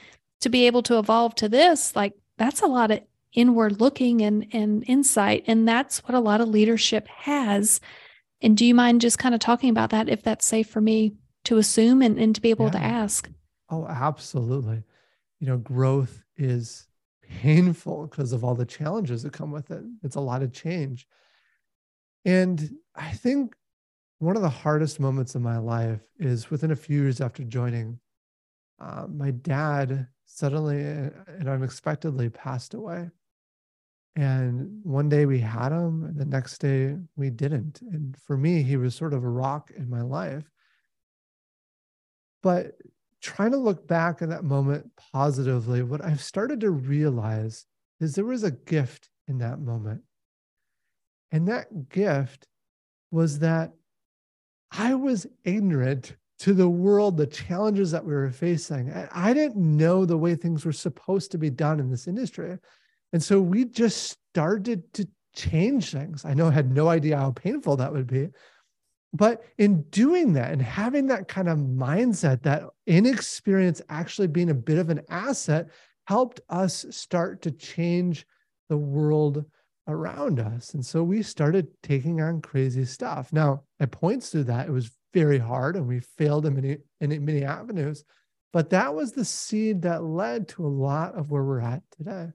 to 0.41 0.49
be 0.49 0.65
able 0.65 0.81
to 0.83 0.97
evolve 0.97 1.35
to 1.35 1.49
this 1.49 1.95
like 1.95 2.13
that's 2.37 2.61
a 2.61 2.67
lot 2.67 2.89
of 2.89 3.01
inward 3.33 3.79
looking 3.79 4.21
and, 4.21 4.47
and 4.51 4.83
insight. 4.87 5.43
And 5.47 5.67
that's 5.67 5.99
what 5.99 6.15
a 6.15 6.19
lot 6.19 6.41
of 6.41 6.49
leadership 6.49 7.07
has. 7.07 7.79
And 8.41 8.57
do 8.57 8.65
you 8.65 8.75
mind 8.75 9.01
just 9.01 9.19
kind 9.19 9.35
of 9.35 9.39
talking 9.39 9.69
about 9.69 9.91
that 9.91 10.09
if 10.09 10.23
that's 10.23 10.45
safe 10.45 10.69
for 10.69 10.81
me 10.81 11.15
to 11.45 11.57
assume 11.57 12.01
and, 12.01 12.19
and 12.19 12.35
to 12.35 12.41
be 12.41 12.49
able 12.49 12.65
yeah. 12.67 12.71
to 12.71 12.79
ask? 12.79 13.29
Oh, 13.69 13.85
absolutely. 13.87 14.83
You 15.39 15.47
know, 15.47 15.57
growth 15.57 16.23
is 16.37 16.87
painful 17.23 18.07
because 18.07 18.33
of 18.33 18.43
all 18.43 18.55
the 18.55 18.65
challenges 18.65 19.23
that 19.23 19.33
come 19.33 19.51
with 19.51 19.71
it. 19.71 19.83
It's 20.03 20.15
a 20.15 20.21
lot 20.21 20.43
of 20.43 20.51
change. 20.51 21.07
And 22.25 22.71
I 22.95 23.11
think 23.11 23.55
one 24.19 24.35
of 24.35 24.41
the 24.41 24.49
hardest 24.49 24.99
moments 24.99 25.33
of 25.33 25.41
my 25.41 25.57
life 25.57 26.01
is 26.19 26.51
within 26.51 26.71
a 26.71 26.75
few 26.75 27.01
years 27.01 27.21
after 27.21 27.43
joining, 27.43 27.99
uh, 28.79 29.07
my 29.07 29.31
dad 29.31 30.07
suddenly 30.25 30.81
and 30.81 31.49
unexpectedly 31.49 32.29
passed 32.29 32.73
away. 32.73 33.09
And 34.15 34.81
one 34.83 35.07
day 35.07 35.25
we 35.25 35.39
had 35.39 35.71
him, 35.71 36.03
and 36.03 36.17
the 36.17 36.25
next 36.25 36.57
day 36.59 36.97
we 37.15 37.29
didn't. 37.29 37.81
And 37.81 38.15
for 38.25 38.35
me, 38.35 38.61
he 38.61 38.75
was 38.75 38.93
sort 38.93 39.13
of 39.13 39.23
a 39.23 39.29
rock 39.29 39.71
in 39.75 39.89
my 39.89 40.01
life. 40.01 40.43
But 42.43 42.73
trying 43.21 43.51
to 43.51 43.57
look 43.57 43.87
back 43.87 44.21
in 44.21 44.29
that 44.29 44.43
moment 44.43 44.91
positively, 45.13 45.81
what 45.83 46.03
I've 46.03 46.21
started 46.21 46.59
to 46.61 46.71
realize 46.71 47.65
is 47.99 48.15
there 48.15 48.25
was 48.25 48.43
a 48.43 48.51
gift 48.51 49.09
in 49.27 49.37
that 49.37 49.59
moment. 49.59 50.01
And 51.31 51.47
that 51.47 51.89
gift 51.89 52.47
was 53.11 53.39
that 53.39 53.71
I 54.71 54.95
was 54.95 55.27
ignorant 55.45 56.15
to 56.39 56.53
the 56.53 56.69
world, 56.69 57.17
the 57.17 57.27
challenges 57.27 57.91
that 57.91 58.03
we 58.03 58.13
were 58.13 58.31
facing. 58.31 58.91
I 59.13 59.33
didn't 59.33 59.57
know 59.57 60.05
the 60.05 60.17
way 60.17 60.35
things 60.35 60.65
were 60.65 60.73
supposed 60.73 61.31
to 61.31 61.37
be 61.37 61.51
done 61.51 61.79
in 61.79 61.89
this 61.91 62.07
industry. 62.07 62.57
And 63.13 63.21
so 63.21 63.41
we 63.41 63.65
just 63.65 64.17
started 64.31 64.93
to 64.93 65.07
change 65.35 65.91
things. 65.91 66.25
I 66.25 66.33
know 66.33 66.47
I 66.47 66.51
had 66.51 66.71
no 66.71 66.87
idea 66.87 67.17
how 67.17 67.31
painful 67.31 67.77
that 67.77 67.91
would 67.91 68.07
be. 68.07 68.29
But 69.13 69.43
in 69.57 69.81
doing 69.89 70.33
that 70.33 70.51
and 70.51 70.61
having 70.61 71.07
that 71.07 71.27
kind 71.27 71.49
of 71.49 71.57
mindset, 71.57 72.43
that 72.43 72.63
inexperience 72.87 73.81
actually 73.89 74.27
being 74.27 74.49
a 74.49 74.55
bit 74.55 74.77
of 74.77 74.89
an 74.89 75.01
asset 75.09 75.67
helped 76.05 76.39
us 76.49 76.85
start 76.91 77.41
to 77.41 77.51
change 77.51 78.25
the 78.69 78.77
world 78.77 79.43
around 79.87 80.39
us. 80.39 80.73
And 80.73 80.85
so 80.85 81.03
we 81.03 81.23
started 81.23 81.67
taking 81.83 82.21
on 82.21 82.41
crazy 82.41 82.85
stuff. 82.85 83.33
Now, 83.33 83.63
at 83.79 83.91
points 83.91 84.29
through 84.29 84.45
that, 84.45 84.67
it 84.67 84.71
was 84.71 84.91
very 85.13 85.39
hard 85.39 85.75
and 85.75 85.87
we 85.87 85.99
failed 85.99 86.45
in 86.45 86.55
many, 86.55 86.77
in 87.01 87.25
many 87.25 87.43
avenues. 87.43 88.05
But 88.53 88.69
that 88.69 88.95
was 88.95 89.11
the 89.11 89.25
seed 89.25 89.81
that 89.81 90.03
led 90.03 90.47
to 90.49 90.65
a 90.65 90.67
lot 90.67 91.15
of 91.15 91.31
where 91.31 91.43
we're 91.43 91.61
at 91.61 91.83
today. 91.97 92.29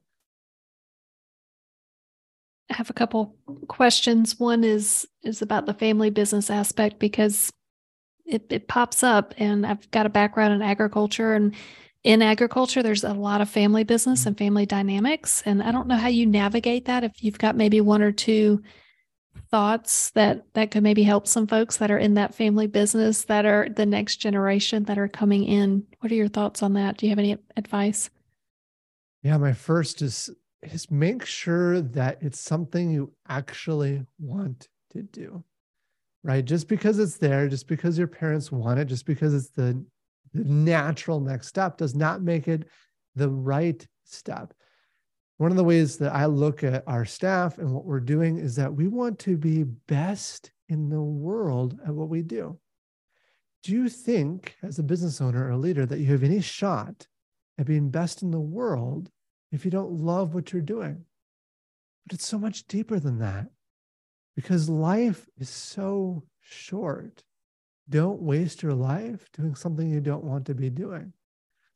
I 2.71 2.75
have 2.75 2.91
a 2.91 2.95
couple 2.95 3.37
questions. 3.69 4.39
One 4.41 4.65
is 4.65 5.07
is 5.23 5.43
about 5.43 5.67
the 5.67 5.75
family 5.75 6.11
business 6.11 6.51
aspect 6.51 6.99
because 6.99 7.53
it, 8.25 8.47
it 8.51 8.69
pops 8.69 9.03
up 9.03 9.35
and 9.39 9.65
I've 9.65 9.89
got 9.91 10.07
a 10.07 10.11
background 10.11 10.55
in 10.55 10.63
agriculture 10.63 11.35
and 11.35 11.55
in 12.03 12.23
agriculture 12.23 12.83
there's 12.83 13.05
a 13.05 13.13
lot 13.13 13.41
of 13.41 13.49
family 13.49 13.85
business 13.85 14.27
and 14.27 14.37
family 14.37 14.67
dynamics 14.67 15.43
and 15.47 15.63
I 15.63 15.71
don't 15.71 15.87
know 15.87 15.97
how 15.97 16.09
you 16.09 16.27
navigate 16.27 16.87
that 16.87 17.05
if 17.05 17.23
you've 17.23 17.39
got 17.39 17.57
maybe 17.57 17.81
one 17.81 18.03
or 18.03 18.13
two 18.13 18.63
thoughts 19.51 20.11
that 20.11 20.45
that 20.55 20.71
could 20.71 20.83
maybe 20.83 21.03
help 21.03 21.27
some 21.27 21.47
folks 21.47 21.77
that 21.77 21.91
are 21.91 21.99
in 21.99 22.15
that 22.15 22.35
family 22.35 22.67
business 22.67 23.25
that 23.25 23.47
are 23.47 23.69
the 23.69 23.87
next 23.87 24.17
generation 24.17 24.85
that 24.85 24.99
are 24.99 25.09
coming 25.09 25.45
in. 25.45 25.87
What 26.01 26.11
are 26.11 26.17
your 26.17 26.29
thoughts 26.29 26.63
on 26.63 26.75
that? 26.75 26.97
Do 26.97 27.07
you 27.07 27.11
have 27.11 27.19
any 27.19 27.37
advice? 27.57 28.11
Yeah, 29.23 29.37
my 29.39 29.53
first 29.53 30.03
is 30.03 30.31
is 30.73 30.91
make 30.91 31.25
sure 31.25 31.81
that 31.81 32.19
it's 32.21 32.41
something 32.41 32.91
you 32.91 33.13
actually 33.29 34.05
want 34.19 34.69
to 34.91 35.03
do 35.03 35.45
right? 36.27 36.45
Just 36.45 36.67
because 36.67 36.99
it's 36.99 37.17
there 37.17 37.49
just 37.49 37.69
because 37.69 37.97
your 37.97 38.09
parents 38.09 38.51
want 38.51 38.81
it 38.81 38.87
just 38.87 39.07
because 39.07 39.33
it's 39.33 39.51
the, 39.51 39.83
the 40.35 40.45
natural 40.45 41.21
next 41.21 41.47
step 41.47 41.79
does 41.79 41.95
not 41.95 42.21
make 42.21 42.49
it 42.49 42.65
the 43.15 43.31
right 43.31 43.87
step. 44.05 44.53
One 45.39 45.53
of 45.53 45.57
the 45.57 45.65
ways 45.65 45.99
that 45.99 46.15
i 46.15 46.27
look 46.27 46.65
at 46.65 46.83
our 46.87 47.05
staff 47.05 47.59
and 47.59 47.73
what 47.73 47.85
we're 47.85 48.01
doing 48.01 48.39
is 48.39 48.57
that 48.57 48.75
we 48.75 48.89
want 48.89 49.21
to 49.21 49.37
be 49.37 49.63
best 49.63 50.51
in 50.69 50.89
the 50.89 51.01
world 51.01 51.79
at 51.87 51.95
what 51.95 52.09
we 52.09 52.23
do. 52.23 52.59
Do 53.63 53.73
you 53.73 53.89
think 53.89 54.57
as 54.65 54.81
a 54.81 54.83
business 54.83 55.21
owner 55.21 55.47
or 55.47 55.51
a 55.51 55.57
leader 55.57 55.87
that 55.87 56.01
you 56.01 56.07
have 56.07 56.25
any 56.25 56.41
shot 56.41 57.07
at 57.57 57.67
being 57.67 57.91
best 57.91 58.23
in 58.23 58.33
the 58.33 58.41
world 58.41 59.11
if 59.57 59.65
you 59.65 59.71
don't 59.71 59.93
love 59.93 60.35
what 60.35 60.53
you're 60.53 60.63
doing. 60.63 61.03
But 62.07 62.15
it's 62.15 62.27
so 62.27 62.39
much 62.39 62.67
deeper 62.67 63.01
than 63.01 63.19
that 63.21 63.47
because 64.37 64.69
life 64.69 65.27
is 65.39 65.49
so 65.49 66.23
short. 66.41 67.25
Don't 67.89 68.21
waste 68.21 68.63
your 68.63 68.75
life 68.75 69.29
doing 69.33 69.55
something 69.55 69.89
you 69.89 70.01
don't 70.01 70.25
want 70.25 70.45
to 70.47 70.55
be 70.55 70.69
doing. 70.69 71.15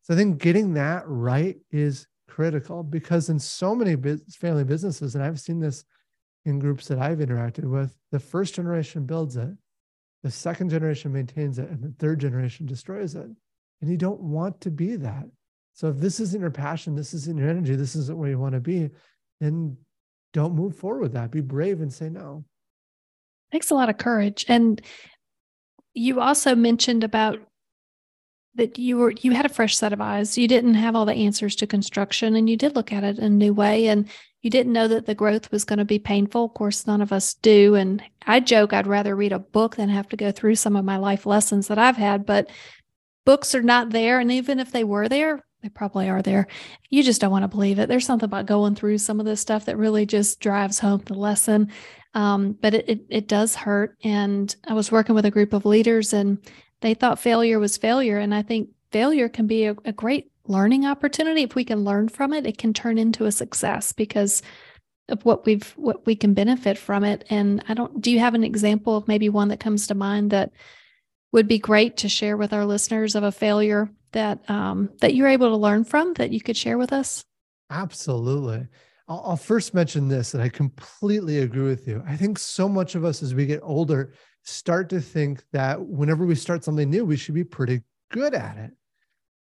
So 0.03 0.13
I 0.13 0.17
think 0.17 0.43
getting 0.43 0.75
that 0.75 1.05
right 1.07 1.57
is 1.71 2.07
critical 2.29 2.83
because 2.83 3.31
in 3.31 3.39
so 3.39 3.75
many 3.75 3.97
family 4.31 4.65
businesses, 4.65 5.15
and 5.15 5.25
I've 5.25 5.41
seen 5.41 5.59
this 5.59 5.85
in 6.45 6.59
groups 6.59 6.87
that 6.89 6.99
I've 6.99 7.19
interacted 7.19 7.65
with, 7.65 7.97
the 8.13 8.21
first 8.21 8.55
generation 8.55 9.07
builds 9.07 9.37
it, 9.37 9.51
the 10.23 10.31
second 10.31 10.69
generation 10.69 11.13
maintains 11.13 11.59
it, 11.59 11.71
and 11.71 11.83
the 11.83 11.95
third 11.99 12.21
generation 12.21 12.67
destroys 12.67 13.15
it. 13.15 13.31
And 13.81 13.91
you 13.91 13.97
don't 13.97 14.21
want 14.21 14.61
to 14.61 14.71
be 14.71 14.97
that. 14.97 15.25
So 15.81 15.89
if 15.89 15.97
this 15.97 16.21
isn't 16.21 16.43
your 16.43 16.51
passion, 16.51 16.95
this 16.95 17.15
isn't 17.15 17.39
your 17.39 17.49
energy, 17.49 17.75
this 17.75 17.97
isn't 17.97 18.19
where 18.19 18.29
you 18.29 18.39
want 18.39 18.53
to 18.53 18.61
be, 18.61 18.91
then 19.41 19.79
don't 20.35 20.55
move 20.55 20.77
forward 20.77 21.01
with 21.01 21.15
that. 21.15 21.31
Be 21.31 21.41
brave 21.41 21.81
and 21.81 21.91
say 21.91 22.11
no. 22.11 22.45
Takes 23.51 23.71
a 23.71 23.75
lot 23.75 23.89
of 23.89 23.97
courage. 23.97 24.45
And 24.47 24.79
you 25.95 26.21
also 26.21 26.55
mentioned 26.55 27.03
about 27.03 27.39
that 28.57 28.79
you 28.79 28.99
were 28.99 29.15
you 29.23 29.33
had 29.33 29.47
a 29.47 29.49
fresh 29.49 29.75
set 29.75 29.95
of 29.95 30.03
eyes. 30.03 30.37
You 30.37 30.47
didn't 30.49 30.75
have 30.75 30.95
all 30.95 31.07
the 31.07 31.15
answers 31.15 31.57
to 31.57 31.67
construction 31.67 32.37
and 32.37 32.51
you 32.51 32.59
did 32.59 32.77
look 32.77 32.93
at 32.93 33.03
it 33.03 33.17
in 33.17 33.25
a 33.25 33.31
new 33.31 33.55
way 33.55 33.87
and 33.87 34.07
you 34.43 34.51
didn't 34.51 34.75
know 34.75 34.87
that 34.87 35.07
the 35.07 35.15
growth 35.15 35.51
was 35.51 35.65
going 35.65 35.79
to 35.79 35.87
be 35.87 35.99
painful. 35.99 36.45
Of 36.45 36.53
course, 36.53 36.87
none 36.87 37.01
of 37.01 37.11
us 37.11 37.33
do. 37.33 37.75
And 37.75 38.03
I 38.27 38.41
joke 38.41 38.75
I'd 38.75 38.87
rather 38.87 39.17
read 39.17 39.33
a 39.33 39.39
book 39.39 39.77
than 39.77 39.89
have 39.89 40.11
to 40.11 40.19
go 40.19 40.31
through 40.31 40.57
some 40.57 40.77
of 40.77 40.85
my 40.85 40.99
life 40.99 41.25
lessons 41.25 41.69
that 41.69 41.79
I've 41.79 41.97
had, 41.97 42.27
but 42.27 42.51
books 43.25 43.55
are 43.55 43.63
not 43.63 43.89
there. 43.89 44.21
And 44.21 44.31
even 44.31 44.61
if 44.61 44.73
they 44.73 44.85
were 44.85 45.09
there, 45.09 45.43
they 45.63 45.69
probably 45.69 46.09
are 46.09 46.23
there. 46.23 46.47
You 46.89 47.03
just 47.03 47.21
don't 47.21 47.31
want 47.31 47.45
to 47.45 47.49
believe 47.49 47.79
it. 47.79 47.89
There's 47.89 48.07
something 48.07 48.25
about 48.25 48.47
going 48.47 48.75
through 48.75 48.99
some 48.99 49.21
of 49.21 49.27
this 49.27 49.41
stuff 49.41 49.67
that 49.67 49.77
really 49.77 50.07
just 50.07 50.41
drives 50.41 50.79
home 50.79 51.03
the 51.05 51.15
lesson. 51.15 51.71
Um, 52.15 52.57
but 52.61 52.75
it, 52.75 52.89
it, 52.89 53.01
it 53.09 53.29
does 53.29 53.55
hurt. 53.55 53.97
And 54.03 54.55
I 54.67 54.75
was 54.75 54.91
working 54.91 55.15
with 55.15 55.27
a 55.27 55.31
group 55.31 55.53
of 55.53 55.67
leaders, 55.67 56.13
and 56.13 56.39
they 56.81 56.95
thought 56.95 57.19
failure 57.19 57.59
was 57.59 57.77
failure. 57.77 58.19
And 58.19 58.35
I 58.35 58.43
think 58.43 58.71
failure 58.91 59.29
can 59.29 59.47
be 59.47 59.67
a, 59.67 59.77
a 59.85 59.93
great 59.93 60.31
learning 60.47 60.87
opportunity. 60.87 61.43
If 61.43 61.55
we 61.55 61.65
can 61.65 61.85
learn 61.85 62.09
from 62.09 62.33
it, 62.33 62.47
it 62.47 62.59
can 62.59 62.73
turn 62.73 62.99
into 62.99 63.27
a 63.27 63.33
success 63.33 63.93
because 63.93 64.43
of 65.09 65.25
what 65.25 65.45
we've 65.45 65.73
what 65.77 66.07
we 66.07 66.17
can 66.17 66.35
benefit 66.35 66.79
from 66.79 67.05
it. 67.05 67.25
And 67.31 67.63
I 67.69 67.75
don't. 67.75 68.01
Do 68.01 68.11
you 68.11 68.19
have 68.19 68.35
an 68.35 68.45
example 68.45 68.97
of 68.97 69.09
maybe 69.09 69.29
one 69.29 69.49
that 69.49 69.61
comes 69.61 69.87
to 69.89 69.95
mind 69.95 70.31
that 70.31 70.53
would 71.33 71.49
be 71.49 71.59
great 71.59 71.99
to 71.99 72.09
share 72.09 72.37
with 72.37 72.53
our 72.53 72.65
listeners 72.65 73.15
of 73.15 73.23
a 73.23 73.33
failure 73.33 73.91
that 74.13 74.49
um, 74.51 74.91
that 75.01 75.15
you're 75.15 75.29
able 75.29 75.51
to 75.51 75.57
learn 75.57 75.85
from 75.85 76.15
that 76.15 76.33
you 76.33 76.41
could 76.41 76.57
share 76.57 76.79
with 76.79 76.93
us? 76.93 77.25
Absolutely. 77.71 78.67
I'll, 79.09 79.23
I'll 79.27 79.37
first 79.37 79.75
mention 79.75 80.09
this 80.09 80.33
that 80.33 80.41
I 80.41 80.49
completely 80.49 81.39
agree 81.39 81.69
with 81.69 81.87
you. 81.87 82.03
I 82.07 82.17
think 82.17 82.39
so 82.39 82.69
much 82.69 82.95
of 82.95 83.05
us 83.05 83.23
as 83.23 83.35
we 83.35 83.47
get 83.47 83.61
older 83.63 84.13
start 84.43 84.89
to 84.91 85.01
think 85.01 85.43
that 85.53 85.81
whenever 85.81 86.25
we 86.25 86.35
start 86.35 86.65
something 86.65 86.89
new, 86.89 87.05
we 87.05 87.17
should 87.17 87.35
be 87.35 87.45
pretty 87.45 87.83
good 88.11 88.35
at 88.35 88.57
it. 88.57 88.71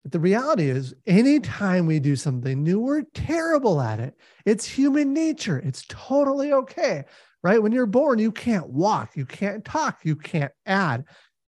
But 0.02 0.12
the 0.12 0.20
reality 0.20 0.70
is, 0.70 0.94
anytime 1.06 1.86
we 1.86 1.98
do 1.98 2.16
something 2.16 2.62
new, 2.62 2.78
we're 2.78 3.02
terrible 3.12 3.80
at 3.80 4.00
it. 4.00 4.14
It's 4.44 4.64
human 4.64 5.12
nature. 5.12 5.58
It's 5.58 5.84
totally 5.88 6.52
okay, 6.52 7.04
right? 7.42 7.60
When 7.60 7.72
you're 7.72 7.86
born, 7.86 8.18
you 8.18 8.30
can't 8.30 8.68
walk, 8.68 9.16
you 9.16 9.26
can't 9.26 9.64
talk, 9.64 9.98
you 10.04 10.14
can't 10.14 10.52
add 10.64 11.04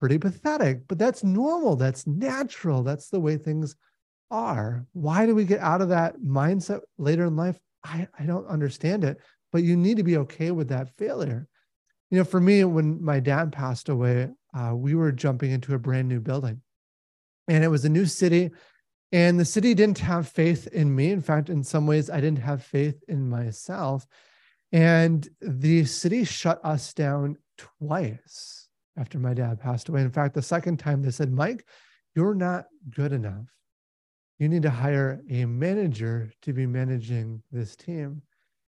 pretty 0.00 0.18
pathetic, 0.18 0.88
but 0.88 0.98
that's 0.98 1.22
normal. 1.22 1.76
That's 1.76 2.06
natural. 2.06 2.82
That's 2.82 3.10
the 3.10 3.20
way 3.20 3.36
things 3.36 3.76
are. 4.30 4.86
Why 4.92 5.26
do 5.26 5.34
we 5.34 5.44
get 5.44 5.60
out 5.60 5.82
of 5.82 5.90
that 5.90 6.20
mindset 6.20 6.80
later 6.98 7.26
in 7.26 7.36
life? 7.36 7.58
I, 7.84 8.08
I 8.18 8.24
don't 8.24 8.46
understand 8.46 9.04
it, 9.04 9.18
but 9.52 9.62
you 9.62 9.76
need 9.76 9.98
to 9.98 10.02
be 10.02 10.16
okay 10.18 10.50
with 10.50 10.68
that 10.68 10.96
failure. 10.96 11.46
You 12.10 12.18
know, 12.18 12.24
for 12.24 12.40
me, 12.40 12.64
when 12.64 13.02
my 13.04 13.20
dad 13.20 13.52
passed 13.52 13.88
away, 13.88 14.30
uh, 14.54 14.72
we 14.74 14.94
were 14.94 15.12
jumping 15.12 15.52
into 15.52 15.74
a 15.74 15.78
brand 15.78 16.08
new 16.08 16.20
building 16.20 16.60
and 17.46 17.62
it 17.62 17.68
was 17.68 17.84
a 17.84 17.90
new 17.90 18.06
city. 18.06 18.50
And 19.12 19.38
the 19.38 19.44
city 19.44 19.74
didn't 19.74 19.98
have 19.98 20.28
faith 20.28 20.68
in 20.68 20.94
me. 20.94 21.10
In 21.10 21.20
fact, 21.20 21.50
in 21.50 21.64
some 21.64 21.86
ways, 21.86 22.08
I 22.08 22.20
didn't 22.20 22.38
have 22.38 22.62
faith 22.62 23.02
in 23.08 23.28
myself. 23.28 24.06
And 24.72 25.28
the 25.40 25.84
city 25.84 26.24
shut 26.24 26.60
us 26.64 26.94
down 26.94 27.36
twice 27.58 28.59
after 29.00 29.18
my 29.18 29.32
dad 29.32 29.58
passed 29.58 29.88
away. 29.88 30.02
In 30.02 30.10
fact, 30.10 30.34
the 30.34 30.42
second 30.42 30.78
time 30.78 31.02
they 31.02 31.10
said, 31.10 31.32
Mike, 31.32 31.64
you're 32.14 32.34
not 32.34 32.66
good 32.94 33.12
enough. 33.12 33.46
You 34.38 34.48
need 34.48 34.62
to 34.62 34.70
hire 34.70 35.22
a 35.30 35.46
manager 35.46 36.30
to 36.42 36.52
be 36.52 36.66
managing 36.66 37.42
this 37.50 37.74
team. 37.76 38.22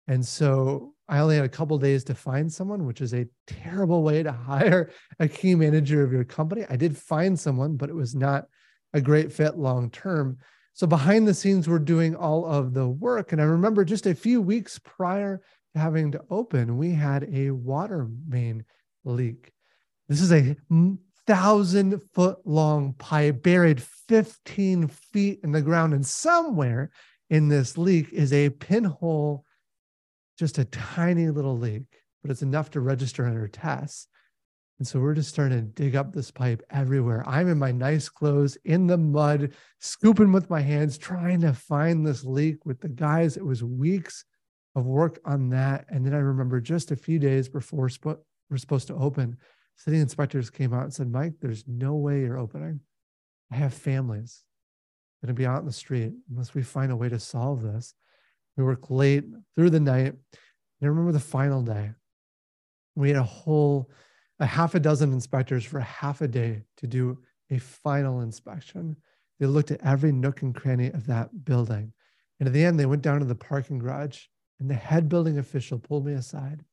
And 0.08 0.24
so 0.24 0.94
I 1.08 1.20
only 1.20 1.36
had 1.36 1.44
a 1.44 1.48
couple 1.48 1.78
days 1.78 2.04
to 2.04 2.14
find 2.14 2.52
someone, 2.52 2.84
which 2.84 3.00
is 3.00 3.14
a 3.14 3.28
terrible 3.46 4.02
way 4.02 4.22
to 4.22 4.32
hire 4.32 4.90
a 5.18 5.28
key 5.28 5.54
manager 5.54 6.02
of 6.02 6.12
your 6.12 6.24
company. 6.24 6.64
I 6.68 6.76
did 6.76 6.96
find 6.96 7.38
someone, 7.38 7.76
but 7.76 7.88
it 7.88 7.94
was 7.94 8.14
not 8.14 8.46
a 8.92 9.00
great 9.00 9.32
fit 9.32 9.56
long 9.56 9.90
term. 9.90 10.38
So 10.74 10.86
behind 10.86 11.26
the 11.28 11.34
scenes, 11.34 11.68
we're 11.68 11.78
doing 11.78 12.14
all 12.14 12.46
of 12.46 12.74
the 12.74 12.88
work. 12.88 13.32
And 13.32 13.40
I 13.40 13.44
remember 13.44 13.84
just 13.84 14.06
a 14.06 14.14
few 14.14 14.40
weeks 14.40 14.78
prior 14.78 15.40
to 15.74 15.80
having 15.80 16.12
to 16.12 16.22
open, 16.30 16.76
we 16.76 16.92
had 16.92 17.28
a 17.32 17.50
water 17.50 18.08
main 18.26 18.64
leak. 19.04 19.52
This 20.10 20.20
is 20.22 20.32
a 20.32 20.56
thousand 21.28 22.02
foot 22.12 22.38
long 22.44 22.94
pipe 22.94 23.44
buried 23.44 23.80
15 23.80 24.88
feet 24.88 25.38
in 25.44 25.52
the 25.52 25.62
ground. 25.62 25.94
And 25.94 26.04
somewhere 26.04 26.90
in 27.30 27.46
this 27.46 27.78
leak 27.78 28.12
is 28.12 28.32
a 28.32 28.50
pinhole, 28.50 29.44
just 30.36 30.58
a 30.58 30.64
tiny 30.64 31.30
little 31.30 31.56
leak, 31.56 31.84
but 32.22 32.32
it's 32.32 32.42
enough 32.42 32.72
to 32.72 32.80
register 32.80 33.24
under 33.24 33.46
tests. 33.46 34.08
And 34.80 34.88
so 34.88 34.98
we're 34.98 35.14
just 35.14 35.28
starting 35.28 35.58
to 35.58 35.82
dig 35.82 35.94
up 35.94 36.12
this 36.12 36.32
pipe 36.32 36.60
everywhere. 36.70 37.22
I'm 37.24 37.48
in 37.48 37.58
my 37.58 37.70
nice 37.70 38.08
clothes 38.08 38.58
in 38.64 38.88
the 38.88 38.98
mud, 38.98 39.52
scooping 39.78 40.32
with 40.32 40.50
my 40.50 40.60
hands, 40.60 40.98
trying 40.98 41.40
to 41.42 41.52
find 41.52 42.04
this 42.04 42.24
leak 42.24 42.66
with 42.66 42.80
the 42.80 42.88
guys. 42.88 43.36
It 43.36 43.46
was 43.46 43.62
weeks 43.62 44.24
of 44.74 44.86
work 44.86 45.20
on 45.24 45.50
that. 45.50 45.84
And 45.88 46.04
then 46.04 46.14
I 46.14 46.18
remember 46.18 46.60
just 46.60 46.90
a 46.90 46.96
few 46.96 47.20
days 47.20 47.48
before 47.48 47.88
we're 48.02 48.56
supposed 48.56 48.88
to 48.88 48.96
open, 48.96 49.36
city 49.76 49.98
inspectors 49.98 50.50
came 50.50 50.72
out 50.72 50.84
and 50.84 50.92
said, 50.92 51.10
Mike, 51.10 51.34
there's 51.40 51.64
no 51.66 51.94
way 51.94 52.20
you're 52.20 52.38
opening. 52.38 52.80
I 53.50 53.56
have 53.56 53.74
families 53.74 54.42
going 55.22 55.34
to 55.34 55.38
be 55.38 55.46
out 55.46 55.60
in 55.60 55.66
the 55.66 55.72
street 55.72 56.12
unless 56.30 56.54
we 56.54 56.62
find 56.62 56.92
a 56.92 56.96
way 56.96 57.08
to 57.08 57.18
solve 57.18 57.62
this. 57.62 57.94
We 58.56 58.64
work 58.64 58.90
late 58.90 59.24
through 59.54 59.70
the 59.70 59.80
night. 59.80 60.12
And 60.12 60.82
I 60.82 60.86
remember 60.86 61.12
the 61.12 61.20
final 61.20 61.62
day. 61.62 61.90
We 62.94 63.08
had 63.08 63.18
a 63.18 63.22
whole 63.22 63.90
a 64.40 64.46
half 64.46 64.74
a 64.74 64.80
dozen 64.80 65.12
inspectors 65.12 65.64
for 65.64 65.80
half 65.80 66.22
a 66.22 66.28
day 66.28 66.62
to 66.78 66.86
do 66.86 67.18
a 67.50 67.58
final 67.58 68.22
inspection. 68.22 68.96
They 69.38 69.46
looked 69.46 69.70
at 69.70 69.84
every 69.84 70.12
nook 70.12 70.42
and 70.42 70.54
cranny 70.54 70.88
of 70.88 71.06
that 71.06 71.44
building. 71.44 71.92
And 72.38 72.46
at 72.46 72.54
the 72.54 72.64
end, 72.64 72.80
they 72.80 72.86
went 72.86 73.02
down 73.02 73.20
to 73.20 73.26
the 73.26 73.34
parking 73.34 73.78
garage, 73.78 74.22
and 74.58 74.68
the 74.68 74.74
head 74.74 75.08
building 75.08 75.38
official 75.38 75.78
pulled 75.78 76.06
me 76.06 76.14
aside. 76.14 76.64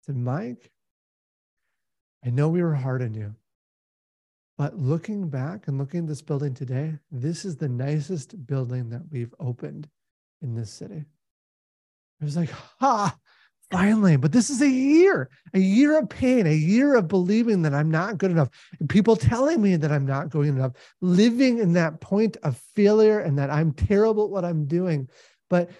Said, 0.00 0.16
Mike, 0.16 0.70
I 2.24 2.30
know 2.30 2.48
we 2.48 2.62
were 2.62 2.74
hard 2.74 3.02
on 3.02 3.14
you, 3.14 3.34
but 4.56 4.76
looking 4.76 5.28
back 5.28 5.68
and 5.68 5.78
looking 5.78 6.00
at 6.00 6.08
this 6.08 6.22
building 6.22 6.54
today, 6.54 6.98
this 7.10 7.44
is 7.44 7.56
the 7.56 7.68
nicest 7.68 8.46
building 8.46 8.90
that 8.90 9.02
we've 9.10 9.34
opened 9.38 9.88
in 10.42 10.54
this 10.54 10.72
city. 10.72 11.04
I 12.20 12.24
was 12.24 12.36
like, 12.36 12.50
ha, 12.50 13.16
finally 13.70 14.16
but 14.16 14.32
this 14.32 14.48
is 14.48 14.62
a 14.62 14.68
year 14.68 15.28
a 15.52 15.58
year 15.58 15.98
of 15.98 16.08
pain 16.08 16.46
a 16.46 16.54
year 16.54 16.94
of 16.94 17.06
believing 17.06 17.60
that 17.60 17.74
i'm 17.74 17.90
not 17.90 18.16
good 18.16 18.30
enough 18.30 18.48
and 18.80 18.88
people 18.88 19.14
telling 19.14 19.60
me 19.60 19.76
that 19.76 19.92
i'm 19.92 20.06
not 20.06 20.30
good 20.30 20.46
enough 20.46 20.72
living 21.02 21.58
in 21.58 21.72
that 21.74 22.00
point 22.00 22.36
of 22.44 22.56
failure 22.74 23.20
and 23.20 23.38
that 23.38 23.50
i'm 23.50 23.72
terrible 23.72 24.24
at 24.24 24.30
what 24.30 24.44
i'm 24.44 24.64
doing 24.64 25.06
but 25.50 25.70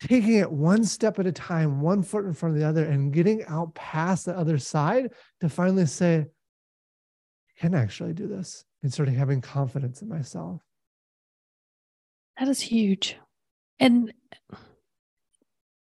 taking 0.00 0.34
it 0.34 0.50
one 0.50 0.84
step 0.84 1.18
at 1.18 1.26
a 1.26 1.32
time 1.32 1.80
one 1.80 2.02
foot 2.02 2.24
in 2.24 2.32
front 2.32 2.54
of 2.54 2.60
the 2.60 2.66
other 2.66 2.84
and 2.84 3.12
getting 3.12 3.44
out 3.46 3.74
past 3.74 4.26
the 4.26 4.36
other 4.36 4.58
side 4.58 5.12
to 5.40 5.48
finally 5.48 5.86
say 5.86 6.26
i 6.26 7.60
can 7.60 7.74
actually 7.74 8.12
do 8.12 8.26
this 8.26 8.64
and 8.82 8.92
starting 8.92 9.14
having 9.14 9.40
confidence 9.40 10.02
in 10.02 10.08
myself 10.08 10.60
that 12.38 12.48
is 12.48 12.60
huge 12.60 13.16
and 13.78 14.12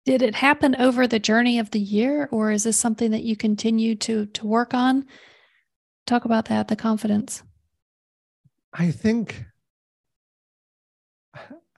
did 0.06 0.22
it 0.22 0.36
happen 0.36 0.76
over 0.76 1.08
the 1.08 1.20
journey 1.20 1.60
of 1.60 1.72
the 1.72 1.80
year, 1.80 2.28
or 2.32 2.52
is 2.52 2.64
this 2.64 2.78
something 2.78 3.12
that 3.12 3.24
you 3.24 3.38
continue 3.38 3.96
to 3.96 4.26
to 4.28 4.46
work 4.46 4.74
on? 4.74 5.06
Talk 6.06 6.26
about 6.26 6.46
that, 6.46 6.68
the 6.68 6.76
confidence. 6.76 7.42
I 8.74 8.92
think 8.92 9.46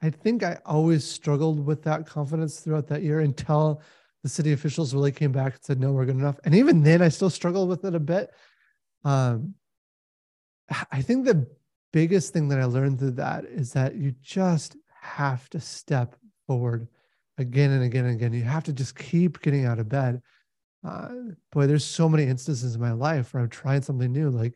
I 0.06 0.12
think 0.12 0.44
I 0.44 0.60
always 0.68 1.04
struggled 1.04 1.66
with 1.66 1.82
that 1.84 2.06
confidence 2.06 2.60
throughout 2.60 2.86
that 2.90 3.01
year 3.01 3.22
until 3.22 3.82
the 4.22 4.29
city 4.29 4.51
officials 4.51 4.94
really 4.94 5.12
came 5.12 5.32
back 5.32 5.53
and 5.56 5.64
said, 5.64 5.79
no, 5.79 5.94
we're 5.94 6.06
good 6.06 6.16
enough. 6.16 6.40
And 6.44 6.53
even 6.53 6.84
then, 6.84 7.01
I 7.01 7.10
still 7.10 7.32
struggled 7.32 7.70
with 7.70 7.84
it 7.86 7.96
a 7.96 8.00
bit. 8.00 8.29
Um, 9.03 9.56
I 10.92 11.01
think 11.01 11.25
the 11.25 11.48
biggest 11.92 12.34
thing 12.34 12.50
that 12.50 12.60
I 12.60 12.66
learned 12.66 13.00
through 13.00 13.12
that 13.12 13.46
is 13.46 13.74
that 13.74 13.96
you 13.96 14.14
just 14.22 14.75
have 15.01 15.50
to 15.50 15.60
step 15.60 16.16
forward 16.46 16.88
again 17.40 17.72
and 17.72 17.84
again 17.84 18.06
and 18.06 18.14
again. 18.14 18.34
You 18.34 18.44
have 18.44 18.66
to 18.66 18.74
just 18.74 18.96
keep 18.96 19.42
getting 19.42 19.66
out 19.66 19.79
of 19.79 19.90
bed. 19.90 20.22
Uh, 20.84 21.10
boy, 21.51 21.66
there's 21.66 21.84
so 21.84 22.08
many 22.08 22.25
instances 22.25 22.75
in 22.75 22.82
my 22.82 22.92
life 22.92 23.34
where 23.34 23.42
I'm 23.42 23.50
trying 23.50 23.82
something 23.82 24.12
new, 24.12 24.29
like 24.29 24.53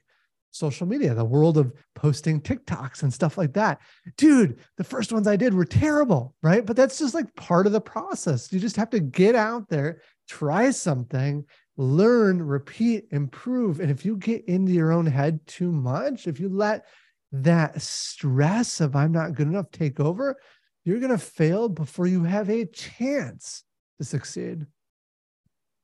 social 0.51 0.87
media, 0.87 1.13
the 1.13 1.23
world 1.23 1.57
of 1.57 1.73
posting 1.95 2.41
TikToks 2.41 3.03
and 3.03 3.13
stuff 3.13 3.37
like 3.37 3.53
that. 3.53 3.79
Dude, 4.17 4.59
the 4.77 4.83
first 4.83 5.11
ones 5.11 5.27
I 5.27 5.35
did 5.35 5.53
were 5.53 5.65
terrible, 5.65 6.35
right? 6.41 6.65
But 6.65 6.75
that's 6.75 6.97
just 6.97 7.13
like 7.13 7.35
part 7.35 7.67
of 7.67 7.71
the 7.71 7.81
process. 7.81 8.51
You 8.51 8.59
just 8.59 8.75
have 8.75 8.89
to 8.91 8.99
get 8.99 9.35
out 9.35 9.69
there, 9.69 10.01
try 10.27 10.71
something, 10.71 11.45
learn, 11.77 12.41
repeat, 12.41 13.05
improve. 13.11 13.79
And 13.79 13.91
if 13.91 14.05
you 14.05 14.17
get 14.17 14.45
into 14.45 14.71
your 14.71 14.91
own 14.91 15.05
head 15.05 15.39
too 15.47 15.71
much, 15.71 16.27
if 16.27 16.39
you 16.39 16.49
let 16.49 16.85
that 17.31 17.81
stress 17.81 18.81
of 18.81 18.95
I'm 18.95 19.11
not 19.11 19.35
good 19.35 19.47
enough 19.47 19.71
take 19.71 19.99
over, 19.99 20.37
you're 20.83 20.99
going 20.99 21.11
to 21.11 21.17
fail 21.17 21.69
before 21.69 22.07
you 22.07 22.23
have 22.23 22.49
a 22.49 22.65
chance 22.65 23.63
to 23.99 24.05
succeed. 24.05 24.65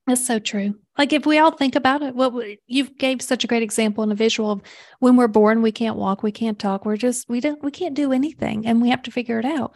That's 0.07 0.25
so 0.25 0.37
true. 0.37 0.75
Like 0.97 1.13
if 1.13 1.25
we 1.25 1.39
all 1.39 1.51
think 1.51 1.75
about 1.75 2.03
it, 2.03 2.15
what 2.15 2.33
well, 2.33 2.47
you 2.67 2.85
gave 2.85 3.21
such 3.21 3.43
a 3.43 3.47
great 3.47 3.63
example 3.63 4.03
and 4.03 4.11
a 4.11 4.15
visual 4.15 4.51
of 4.51 4.61
when 4.99 5.17
we're 5.17 5.27
born, 5.27 5.61
we 5.61 5.71
can't 5.71 5.97
walk, 5.97 6.21
we 6.21 6.31
can't 6.31 6.59
talk, 6.59 6.85
we're 6.85 6.95
just 6.95 7.27
we 7.27 7.39
don't 7.39 7.63
we 7.63 7.71
can't 7.71 7.95
do 7.95 8.11
anything, 8.11 8.65
and 8.67 8.81
we 8.81 8.89
have 8.89 9.01
to 9.03 9.11
figure 9.11 9.39
it 9.39 9.45
out. 9.45 9.75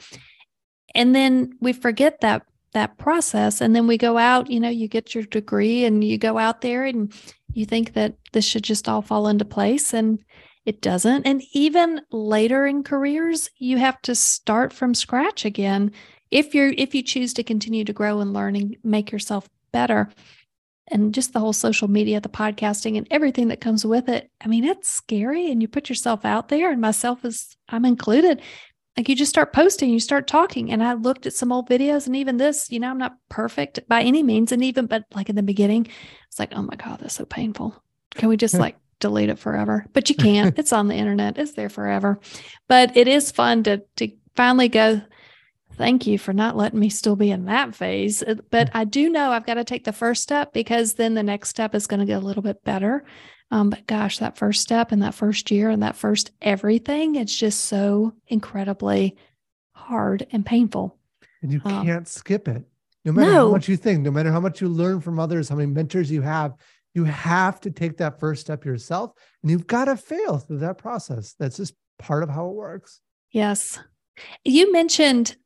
And 0.94 1.15
then 1.15 1.58
we 1.60 1.74
forget 1.74 2.22
that 2.22 2.44
that 2.74 2.98
process, 3.00 3.60
and 3.60 3.76
then 3.76 3.88
we 3.88 3.98
go 3.98 4.18
out. 4.18 4.52
You 4.52 4.60
know, 4.60 4.70
you 4.70 4.88
get 4.88 5.15
your 5.15 5.24
degree, 5.24 5.84
and 5.84 6.04
you 6.04 6.18
go 6.18 6.38
out 6.38 6.62
there, 6.62 6.86
and 6.86 7.12
you 7.54 7.65
think 7.65 7.94
that 7.94 8.15
this 8.32 8.46
should 8.46 8.63
just 8.63 8.88
all 8.88 9.02
fall 9.02 9.28
into 9.28 9.46
place, 9.46 9.94
and 9.94 10.20
it 10.65 10.80
doesn't. 10.82 11.26
And 11.26 11.42
even 11.54 12.02
later 12.12 12.68
in 12.68 12.84
careers, 12.84 13.50
you 13.58 13.78
have 13.78 14.00
to 14.04 14.13
start 14.13 14.72
from 14.72 14.94
scratch 14.94 15.44
again 15.44 15.92
if 16.30 16.54
you're 16.54 16.74
if 16.78 16.94
you 16.94 17.02
choose 17.02 17.34
to 17.34 17.44
continue 17.44 17.84
to 17.84 17.94
grow 17.94 18.20
and 18.20 18.32
learn 18.32 18.56
and 18.56 18.78
make 18.84 19.12
yourself 19.12 19.50
better. 19.72 20.10
And 20.92 21.14
just 21.14 21.34
the 21.34 21.40
whole 21.40 21.54
social 21.54 21.88
media, 21.88 22.20
the 22.20 22.30
podcasting 22.30 22.98
and 22.98 23.08
everything 23.12 23.50
that 23.50 23.62
comes 23.62 23.86
with 23.86 24.10
it. 24.10 24.30
I 24.42 24.48
mean, 24.48 24.64
it's 24.64 24.90
scary 24.90 25.52
and 25.52 25.62
you 25.62 25.68
put 25.68 25.88
yourself 25.88 26.26
out 26.26 26.50
there 26.50 26.72
and 26.72 26.82
myself 26.82 27.24
is 27.24 27.56
I'm 27.68 27.86
included. 27.86 28.42
Like 28.98 29.08
you 29.08 29.16
just 29.16 29.30
start 29.30 29.54
posting, 29.54 29.92
you 29.92 30.00
start 30.00 30.28
talking. 30.28 30.72
And 30.72 30.84
I 30.84 30.94
looked 30.94 31.28
at 31.28 31.34
some 31.34 31.52
old 31.52 31.70
videos 31.70 32.08
and 32.08 32.16
even 32.16 32.38
this, 32.38 32.72
you 32.72 32.80
know, 32.80 32.90
I'm 32.90 32.98
not 32.98 33.18
perfect 33.30 33.80
by 33.88 34.02
any 34.02 34.24
means. 34.24 34.52
And 34.52 34.64
even, 34.64 34.88
but 34.88 35.06
like 35.14 35.30
in 35.30 35.36
the 35.36 35.44
beginning, 35.44 35.88
it's 36.28 36.40
like, 36.40 36.54
oh 36.56 36.64
my 36.64 36.76
God, 36.76 37.00
that's 37.00 37.16
so 37.16 37.26
painful. 37.26 37.82
Can 38.16 38.28
we 38.28 38.36
just 38.36 38.56
like 38.56 38.76
delete 39.00 39.30
it 39.30 39.40
forever, 39.40 39.86
but 39.94 40.10
you 40.10 40.16
can't. 40.18 40.58
it's 40.58 40.74
on 40.74 40.88
the 40.88 40.96
internet. 40.96 41.38
It's 41.38 41.54
there 41.54 41.70
forever. 41.70 42.20
But 42.68 42.96
it 42.96 43.08
is 43.08 43.32
fun 43.32 43.64
to 43.64 43.84
to 43.98 44.12
finally 44.36 44.70
go. 44.70 45.02
Thank 45.80 46.06
you 46.06 46.20
for 46.20 46.34
not 46.34 46.58
letting 46.58 46.82
me 46.82 46.89
still 46.89 47.15
be 47.15 47.32
in 47.32 47.46
that 47.46 47.74
phase. 47.74 48.22
Uh, 48.22 48.36
but 48.52 48.70
I 48.74 48.84
do 48.84 49.10
know 49.10 49.32
I've 49.32 49.46
got 49.46 49.54
to 49.54 49.63
take 49.63 49.86
the 49.86 49.94
first 49.94 50.22
step 50.22 50.52
because 50.52 50.96
then 50.96 51.13
the 51.13 51.24
next 51.24 51.48
step 51.48 51.74
is 51.74 51.88
going 51.88 52.02
to 52.02 52.06
get 52.06 52.22
a 52.22 52.26
little 52.26 52.44
bit 52.44 52.65
better. 52.65 53.06
Um, 53.50 53.70
but 53.70 53.88
gosh, 53.88 54.18
that 54.18 54.38
first 54.38 54.62
step 54.62 54.92
and 54.92 55.02
that 55.04 55.13
first 55.13 55.50
year 55.50 55.70
and 55.70 55.82
that 55.82 55.96
first 55.96 56.32
everything, 56.42 57.15
it's 57.15 57.34
just 57.34 57.62
so 57.62 58.12
incredibly 58.28 59.15
hard 59.72 60.28
and 60.34 60.46
painful. 60.46 60.98
And 61.42 61.54
you 61.54 61.62
um, 61.63 61.86
can't 61.86 62.10
skip 62.10 62.50
it. 62.50 62.65
No 63.06 63.13
matter 63.13 63.32
no. 63.32 63.48
how 63.48 63.54
much 63.54 63.70
you 63.70 63.78
think, 63.78 64.02
no 64.02 64.12
matter 64.12 64.34
how 64.34 64.42
much 64.42 64.60
you 64.60 64.68
learn 64.68 65.00
from 65.00 65.18
others, 65.18 65.48
how 65.48 65.56
many 65.56 65.72
mentors 65.72 66.12
you 66.12 66.22
have, 66.24 66.56
you 66.94 67.06
have 67.06 67.62
to 67.62 67.72
take 67.72 67.96
that 68.00 68.20
first 68.20 68.42
step 68.42 68.65
yourself 68.65 69.13
and 69.42 69.50
you've 69.50 69.65
got 69.65 69.86
to 69.86 69.96
fail 69.96 70.39
through 70.39 70.58
that 70.58 70.78
process. 70.78 71.36
That's 71.39 71.56
just 71.56 71.74
part 71.98 72.24
of 72.24 72.30
how 72.30 72.48
it 72.48 72.56
works. 72.56 73.00
Yes. 73.32 73.80
You 74.44 74.74
mentioned 74.74 75.38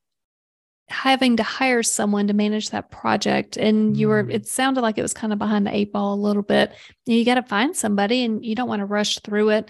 having 0.89 1.37
to 1.37 1.43
hire 1.43 1.81
someone 1.81 2.27
to 2.27 2.33
manage 2.33 2.69
that 2.69 2.91
project 2.91 3.57
and 3.57 3.95
you 3.95 4.07
were 4.07 4.23
mm. 4.23 4.33
it 4.33 4.45
sounded 4.45 4.81
like 4.81 4.97
it 4.97 5.01
was 5.01 5.13
kind 5.13 5.31
of 5.31 5.39
behind 5.39 5.65
the 5.65 5.75
eight 5.75 5.93
ball 5.93 6.13
a 6.13 6.15
little 6.15 6.43
bit 6.43 6.73
you 7.05 7.23
got 7.23 7.35
to 7.35 7.43
find 7.43 7.75
somebody 7.75 8.23
and 8.23 8.45
you 8.45 8.53
don't 8.53 8.67
want 8.67 8.81
to 8.81 8.85
rush 8.85 9.17
through 9.19 9.49
it 9.49 9.69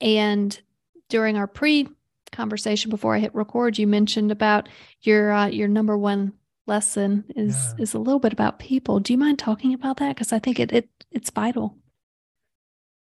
and 0.00 0.60
during 1.08 1.36
our 1.36 1.46
pre 1.46 1.88
conversation 2.30 2.90
before 2.90 3.14
i 3.14 3.18
hit 3.18 3.34
record 3.34 3.76
you 3.76 3.86
mentioned 3.86 4.30
about 4.30 4.68
your 5.02 5.32
uh, 5.32 5.46
your 5.46 5.68
number 5.68 5.98
one 5.98 6.32
lesson 6.66 7.24
is 7.36 7.74
yeah. 7.76 7.82
is 7.82 7.94
a 7.94 7.98
little 7.98 8.20
bit 8.20 8.32
about 8.32 8.58
people. 8.58 9.00
Do 9.00 9.12
you 9.12 9.18
mind 9.18 9.38
talking 9.38 9.74
about 9.74 9.98
that? 9.98 10.14
Because 10.14 10.32
I 10.32 10.38
think 10.38 10.60
it 10.60 10.72
it 10.72 10.88
it's 11.10 11.30
vital. 11.30 11.76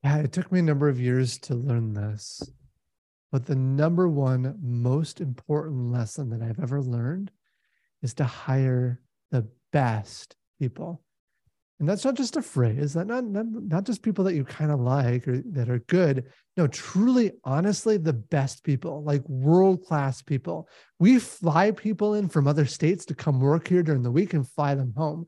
Yeah, 0.04 0.18
it 0.18 0.32
took 0.32 0.52
me 0.52 0.60
a 0.60 0.64
number 0.64 0.88
of 0.88 1.00
years 1.00 1.38
to 1.40 1.56
learn 1.56 1.94
this. 1.94 2.42
But 3.32 3.46
the 3.46 3.56
number 3.56 4.08
one 4.08 4.58
most 4.62 5.22
important 5.22 5.92
lesson 5.92 6.30
that 6.30 6.42
I've 6.42 6.60
ever 6.60 6.82
learned 6.82 7.32
is 8.02 8.14
to 8.16 8.24
hire 8.24 9.00
the 9.32 9.48
best 9.72 10.36
people. 10.60 11.02
And 11.80 11.88
that's 11.88 12.04
not 12.04 12.16
just 12.16 12.36
a 12.36 12.42
phrase, 12.42 12.94
that 12.94 13.08
not, 13.08 13.24
not, 13.24 13.46
not 13.46 13.86
just 13.86 14.02
people 14.02 14.26
that 14.26 14.36
you 14.36 14.44
kind 14.44 14.70
of 14.70 14.82
like 14.82 15.26
or 15.30 15.42
that 15.52 15.70
are 15.70 15.80
good. 15.80 16.26
No, 16.58 16.68
truly, 16.68 17.32
honestly, 17.46 17.96
the 17.96 18.12
best 18.12 18.66
people, 18.66 19.02
like 19.04 19.28
world 19.30 19.86
class 19.86 20.22
people. 20.22 20.68
We 21.00 21.20
fly 21.20 21.72
people 21.72 22.16
in 22.16 22.28
from 22.28 22.48
other 22.48 22.66
states 22.66 23.06
to 23.06 23.16
come 23.16 23.40
work 23.40 23.70
here 23.70 23.82
during 23.82 24.04
the 24.04 24.12
week 24.12 24.34
and 24.34 24.46
fly 24.46 24.76
them 24.76 24.94
home. 24.98 25.28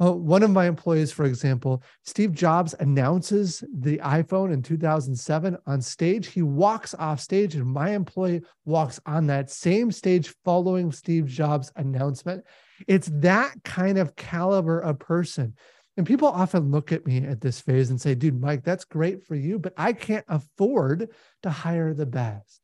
Uh, 0.00 0.12
one 0.12 0.42
of 0.42 0.50
my 0.50 0.66
employees, 0.66 1.10
for 1.10 1.24
example, 1.24 1.82
Steve 2.04 2.32
Jobs 2.32 2.74
announces 2.80 3.64
the 3.78 3.98
iPhone 3.98 4.52
in 4.52 4.62
2007 4.62 5.56
on 5.66 5.82
stage. 5.82 6.28
He 6.28 6.42
walks 6.42 6.94
off 6.94 7.20
stage, 7.20 7.54
and 7.54 7.66
my 7.66 7.90
employee 7.90 8.42
walks 8.64 9.00
on 9.06 9.26
that 9.26 9.50
same 9.50 9.90
stage 9.90 10.34
following 10.44 10.92
Steve 10.92 11.26
Jobs' 11.26 11.72
announcement. 11.76 12.44
It's 12.86 13.10
that 13.14 13.54
kind 13.64 13.98
of 13.98 14.16
caliber 14.16 14.80
of 14.80 14.98
person. 14.98 15.54
And 15.96 16.06
people 16.06 16.28
often 16.28 16.70
look 16.70 16.92
at 16.92 17.06
me 17.06 17.18
at 17.26 17.40
this 17.40 17.60
phase 17.60 17.90
and 17.90 18.00
say, 18.00 18.14
dude, 18.14 18.40
Mike, 18.40 18.64
that's 18.64 18.84
great 18.84 19.26
for 19.26 19.34
you, 19.34 19.58
but 19.58 19.74
I 19.76 19.92
can't 19.92 20.24
afford 20.28 21.10
to 21.42 21.50
hire 21.50 21.92
the 21.92 22.06
best. 22.06 22.60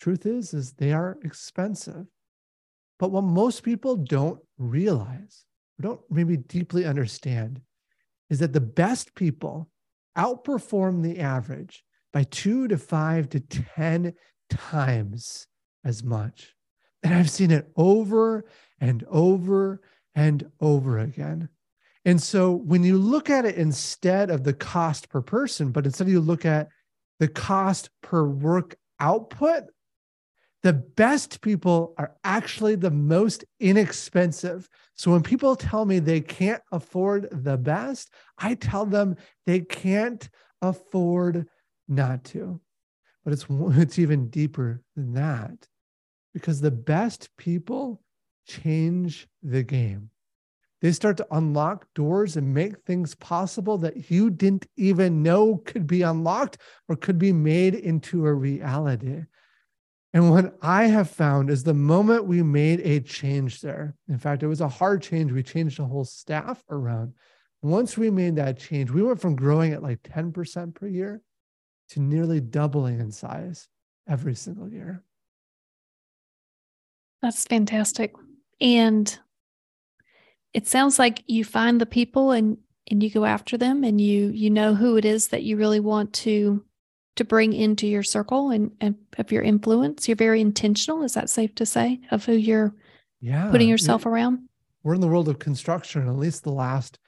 Truth 0.00 0.26
is, 0.26 0.52
is 0.52 0.72
they 0.72 0.92
are 0.92 1.18
expensive. 1.22 2.06
But 2.98 3.10
what 3.10 3.24
most 3.24 3.62
people 3.62 3.96
don't 3.96 4.40
realize, 4.58 5.45
or 5.78 5.82
don't 5.82 6.00
maybe 6.10 6.36
deeply 6.36 6.84
understand, 6.84 7.60
is 8.30 8.38
that 8.40 8.52
the 8.52 8.60
best 8.60 9.14
people 9.14 9.68
outperform 10.16 11.02
the 11.02 11.20
average 11.20 11.84
by 12.12 12.24
two 12.24 12.66
to 12.68 12.78
five 12.78 13.28
to 13.30 13.40
10 13.40 14.14
times 14.48 15.46
as 15.84 16.02
much. 16.02 16.54
And 17.02 17.14
I've 17.14 17.30
seen 17.30 17.50
it 17.50 17.70
over 17.76 18.44
and 18.80 19.04
over 19.08 19.80
and 20.14 20.50
over 20.60 20.98
again. 20.98 21.48
And 22.04 22.22
so 22.22 22.52
when 22.52 22.84
you 22.84 22.96
look 22.98 23.30
at 23.30 23.44
it 23.44 23.56
instead 23.56 24.30
of 24.30 24.44
the 24.44 24.52
cost 24.54 25.08
per 25.08 25.20
person, 25.20 25.72
but 25.72 25.84
instead 25.84 26.08
you 26.08 26.20
look 26.20 26.44
at 26.44 26.68
the 27.18 27.28
cost 27.28 27.90
per 28.02 28.24
work 28.26 28.76
output, 29.00 29.64
the 30.66 30.72
best 30.72 31.42
people 31.42 31.94
are 31.96 32.16
actually 32.24 32.74
the 32.74 32.90
most 32.90 33.44
inexpensive. 33.60 34.68
So 34.96 35.12
when 35.12 35.22
people 35.22 35.54
tell 35.54 35.84
me 35.84 36.00
they 36.00 36.20
can't 36.20 36.60
afford 36.72 37.28
the 37.30 37.56
best, 37.56 38.10
I 38.36 38.56
tell 38.56 38.84
them 38.84 39.14
they 39.46 39.60
can't 39.60 40.28
afford 40.60 41.46
not 41.86 42.24
to. 42.24 42.60
But 43.22 43.34
it's 43.34 43.46
it's 43.50 44.00
even 44.00 44.28
deeper 44.28 44.82
than 44.96 45.12
that 45.12 45.68
because 46.34 46.60
the 46.60 46.72
best 46.72 47.28
people 47.36 48.02
change 48.44 49.28
the 49.44 49.62
game. 49.62 50.10
They 50.80 50.90
start 50.90 51.16
to 51.18 51.28
unlock 51.30 51.86
doors 51.94 52.36
and 52.36 52.52
make 52.52 52.80
things 52.80 53.14
possible 53.14 53.78
that 53.78 54.10
you 54.10 54.30
didn't 54.30 54.66
even 54.76 55.22
know 55.22 55.58
could 55.64 55.86
be 55.86 56.02
unlocked 56.02 56.58
or 56.88 56.96
could 56.96 57.20
be 57.20 57.32
made 57.32 57.76
into 57.76 58.26
a 58.26 58.34
reality. 58.34 59.26
And 60.16 60.30
what 60.30 60.56
I 60.62 60.84
have 60.84 61.10
found 61.10 61.50
is 61.50 61.62
the 61.62 61.74
moment 61.74 62.24
we 62.24 62.42
made 62.42 62.80
a 62.80 63.00
change 63.00 63.60
there, 63.60 63.94
in 64.08 64.16
fact, 64.16 64.42
it 64.42 64.46
was 64.46 64.62
a 64.62 64.68
hard 64.68 65.02
change. 65.02 65.30
We 65.30 65.42
changed 65.42 65.78
the 65.78 65.84
whole 65.84 66.06
staff 66.06 66.64
around. 66.70 67.12
Once 67.60 67.98
we 67.98 68.08
made 68.08 68.36
that 68.36 68.58
change, 68.58 68.90
we 68.90 69.02
went 69.02 69.20
from 69.20 69.36
growing 69.36 69.74
at 69.74 69.82
like 69.82 70.02
10% 70.04 70.74
per 70.74 70.86
year 70.86 71.20
to 71.90 72.00
nearly 72.00 72.40
doubling 72.40 72.98
in 72.98 73.12
size 73.12 73.68
every 74.08 74.34
single 74.34 74.70
year. 74.70 75.02
That's 77.20 77.44
fantastic. 77.44 78.14
And 78.58 79.18
it 80.54 80.66
sounds 80.66 80.98
like 80.98 81.24
you 81.26 81.44
find 81.44 81.78
the 81.78 81.84
people 81.84 82.30
and 82.30 82.56
and 82.90 83.02
you 83.02 83.10
go 83.10 83.26
after 83.26 83.58
them 83.58 83.84
and 83.84 84.00
you 84.00 84.28
you 84.28 84.48
know 84.48 84.74
who 84.74 84.96
it 84.96 85.04
is 85.04 85.28
that 85.28 85.42
you 85.42 85.58
really 85.58 85.80
want 85.80 86.14
to 86.14 86.64
to 87.16 87.24
bring 87.24 87.52
into 87.52 87.86
your 87.86 88.02
circle 88.02 88.50
and, 88.50 88.70
and 88.80 88.94
of 89.18 89.32
your 89.32 89.42
influence. 89.42 90.08
You're 90.08 90.16
very 90.16 90.40
intentional 90.40 91.02
is 91.02 91.14
that 91.14 91.30
safe 91.30 91.54
to 91.56 91.66
say 91.66 92.00
of 92.10 92.24
who 92.24 92.32
you're 92.32 92.74
yeah. 93.20 93.50
putting 93.50 93.68
yourself 93.68 94.06
around? 94.06 94.48
We're 94.82 94.94
in 94.94 95.00
the 95.00 95.08
world 95.08 95.28
of 95.28 95.38
construction 95.38 96.06
at 96.08 96.16
least 96.16 96.44
the 96.44 96.52
last 96.52 96.98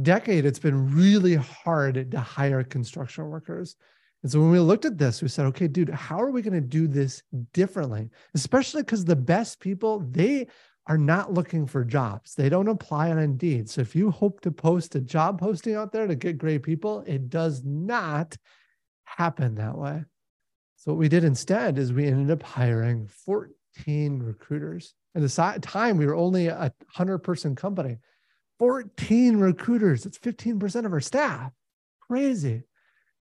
decade 0.00 0.44
it's 0.46 0.58
been 0.58 0.94
really 0.94 1.34
hard 1.34 2.10
to 2.10 2.20
hire 2.20 2.62
construction 2.64 3.26
workers. 3.28 3.76
And 4.22 4.30
so 4.30 4.40
when 4.40 4.50
we 4.50 4.58
looked 4.58 4.84
at 4.84 4.98
this 4.98 5.22
we 5.22 5.28
said 5.28 5.46
okay 5.46 5.68
dude 5.68 5.90
how 5.90 6.20
are 6.20 6.30
we 6.30 6.42
going 6.42 6.54
to 6.54 6.60
do 6.60 6.86
this 6.86 7.22
differently? 7.52 8.10
Especially 8.34 8.82
because 8.82 9.04
the 9.04 9.16
best 9.16 9.60
people 9.60 10.00
they 10.10 10.46
are 10.86 10.98
not 10.98 11.32
looking 11.32 11.66
for 11.66 11.84
jobs. 11.84 12.34
They 12.34 12.48
don't 12.48 12.68
apply 12.68 13.10
on 13.10 13.18
Indeed. 13.18 13.70
So 13.70 13.80
if 13.80 13.94
you 13.94 14.10
hope 14.10 14.40
to 14.40 14.50
post 14.50 14.96
a 14.96 15.00
job 15.00 15.38
posting 15.38 15.76
out 15.76 15.92
there 15.92 16.06
to 16.06 16.16
get 16.16 16.38
great 16.38 16.62
people, 16.62 17.04
it 17.06 17.30
does 17.30 17.62
not 17.64 18.36
happen 19.04 19.56
that 19.56 19.76
way. 19.76 20.04
So 20.76 20.92
what 20.92 20.98
we 20.98 21.08
did 21.08 21.24
instead 21.24 21.78
is 21.78 21.92
we 21.92 22.06
ended 22.06 22.30
up 22.30 22.42
hiring 22.42 23.06
14 23.06 24.20
recruiters. 24.20 24.94
At 25.14 25.22
the 25.22 25.58
time, 25.62 25.96
we 25.96 26.06
were 26.06 26.14
only 26.14 26.48
a 26.48 26.72
100 26.94 27.18
person 27.18 27.54
company. 27.54 27.98
14 28.58 29.36
recruiters. 29.38 30.06
It's 30.06 30.18
15% 30.18 30.86
of 30.86 30.92
our 30.92 31.00
staff. 31.00 31.52
Crazy. 32.00 32.62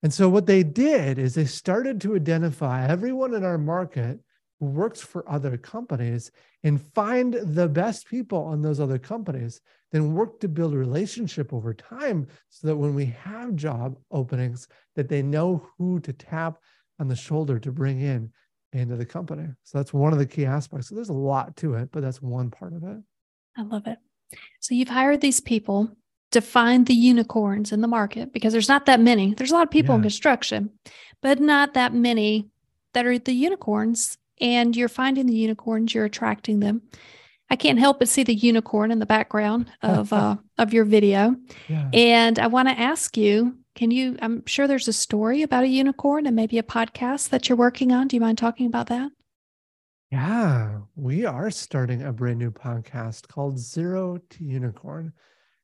And 0.03 0.12
so 0.12 0.29
what 0.29 0.46
they 0.46 0.62
did 0.62 1.18
is 1.18 1.35
they 1.35 1.44
started 1.44 2.01
to 2.01 2.16
identify 2.16 2.87
everyone 2.87 3.35
in 3.35 3.44
our 3.44 3.59
market 3.59 4.20
who 4.62 4.68
works 4.68 5.01
for 5.01 5.29
other 5.29 5.57
companies 5.57 6.31
and 6.62 6.81
find 6.94 7.35
the 7.35 7.66
best 7.66 8.07
people 8.07 8.38
on 8.44 8.62
those 8.62 8.79
other 8.79 8.96
companies, 8.96 9.61
then 9.90 10.14
work 10.14 10.38
to 10.38 10.46
build 10.46 10.72
a 10.72 10.79
relationship 10.79 11.53
over 11.53 11.75
time 11.75 12.29
so 12.48 12.68
that 12.68 12.77
when 12.77 12.94
we 12.94 13.07
have 13.07 13.57
job 13.57 13.98
openings, 14.12 14.68
that 14.94 15.09
they 15.09 15.20
know 15.20 15.66
who 15.77 15.98
to 15.98 16.12
tap 16.12 16.59
on 17.01 17.09
the 17.09 17.16
shoulder 17.16 17.59
to 17.59 17.72
bring 17.72 18.03
in 18.03 18.31
into 18.72 18.94
the 18.94 19.05
company. 19.05 19.48
So 19.64 19.79
that's 19.79 19.92
one 19.92 20.12
of 20.12 20.20
the 20.20 20.27
key 20.27 20.46
aspects. 20.46 20.88
So 20.88 20.94
there's 20.94 21.09
a 21.09 21.12
lot 21.12 21.57
to 21.57 21.75
it, 21.75 21.88
but 21.90 22.01
that's 22.01 22.22
one 22.22 22.48
part 22.48 22.72
of 22.72 22.85
it. 22.85 23.03
I 23.57 23.62
love 23.62 23.88
it. 23.88 23.98
So 24.61 24.77
you've 24.77 24.90
hired 24.90 25.20
these 25.20 25.40
people 25.40 25.90
to 26.31 26.40
find 26.40 26.87
the 26.87 26.94
unicorns 26.94 27.72
in 27.72 27.81
the 27.81 27.88
market 27.88 28.33
because 28.33 28.53
there's 28.53 28.68
not 28.68 28.87
that 28.87 29.01
many. 29.01 29.35
There's 29.35 29.51
a 29.51 29.55
lot 29.55 29.64
of 29.64 29.72
people 29.72 29.94
yeah. 29.94 29.96
in 29.96 30.03
construction, 30.03 30.70
but 31.20 31.40
not 31.40 31.75
that 31.75 31.92
many 31.92 32.46
that 32.94 33.07
are 33.07 33.18
the 33.18 33.33
unicorns 33.33 34.18
and 34.40 34.77
you're 34.77 34.88
finding 34.88 35.27
the 35.27 35.35
unicorns, 35.35 35.95
you're 35.95 36.05
attracting 36.05 36.61
them. 36.61 36.83
I 37.51 37.57
can't 37.57 37.79
help 37.79 37.99
but 37.99 38.09
see 38.09 38.23
the 38.23 38.35
unicorn 38.35 38.90
in 38.90 38.99
the 38.99 39.07
background 39.07 39.71
of 39.83 40.12
uh, 40.12 40.37
of 40.59 40.73
your 40.73 40.85
video, 40.85 41.37
yeah. 41.68 41.90
and 41.92 42.38
I 42.38 42.47
want 42.47 42.68
to 42.68 42.79
ask 42.79 43.16
you: 43.16 43.59
Can 43.75 43.90
you? 43.90 44.16
I'm 44.23 44.45
sure 44.47 44.66
there's 44.66 44.88
a 44.88 44.92
story 44.92 45.42
about 45.42 45.64
a 45.64 45.68
unicorn 45.68 46.27
and 46.27 46.35
maybe 46.35 46.59
a 46.59 46.62
podcast 46.62 47.29
that 47.29 47.49
you're 47.49 47.59
working 47.59 47.92
on. 47.92 48.09
Do 48.09 48.16
you 48.16 48.21
mind 48.21 48.38
talking 48.38 48.66
about 48.66 48.87
that? 48.87 49.12
Yeah, 50.11 50.81
we 50.95 51.25
are 51.25 51.51
starting 51.51 52.03
a 52.03 52.12
brand 52.12 52.38
new 52.38 52.51
podcast 52.51 53.29
called 53.29 53.59
Zero 53.59 54.18
to 54.31 54.45
Unicorn. 54.45 55.12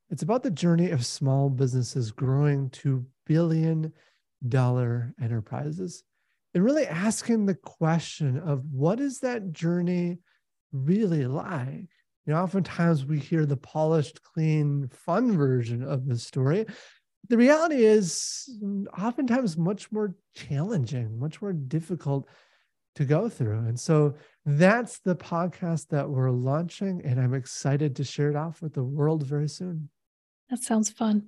It's 0.09 0.23
about 0.23 0.41
the 0.41 0.49
journey 0.49 0.89
of 0.89 1.05
small 1.05 1.49
businesses 1.49 2.11
growing 2.11 2.69
to 2.71 3.05
billion 3.25 3.93
dollar 4.47 5.13
enterprises 5.21 6.03
and 6.53 6.63
really 6.63 6.87
asking 6.87 7.45
the 7.45 7.55
question 7.55 8.39
of 8.39 8.63
what 8.71 8.99
is 8.99 9.19
that 9.19 9.51
journey 9.51 10.17
really 10.71 11.25
like? 11.25 11.89
You 12.25 12.33
know, 12.33 12.41
oftentimes 12.41 13.05
we 13.05 13.19
hear 13.19 13.45
the 13.45 13.57
polished, 13.57 14.21
clean, 14.23 14.89
fun 14.91 15.35
version 15.37 15.83
of 15.83 16.07
the 16.07 16.17
story. 16.17 16.65
The 17.27 17.37
reality 17.37 17.83
is 17.83 18.49
oftentimes 18.97 19.57
much 19.57 19.91
more 19.91 20.15
challenging, 20.35 21.19
much 21.19 21.41
more 21.41 21.53
difficult 21.53 22.27
to 22.95 23.05
go 23.05 23.29
through. 23.29 23.59
And 23.59 23.79
so 23.79 24.15
that's 24.45 24.99
the 24.99 25.15
podcast 25.15 25.87
that 25.89 26.09
we're 26.09 26.31
launching, 26.31 27.01
and 27.05 27.19
I'm 27.19 27.33
excited 27.33 27.95
to 27.97 28.03
share 28.03 28.29
it 28.29 28.35
off 28.35 28.61
with 28.61 28.73
the 28.73 28.83
world 28.83 29.23
very 29.23 29.47
soon. 29.47 29.89
That 30.49 30.59
sounds 30.59 30.89
fun. 30.89 31.27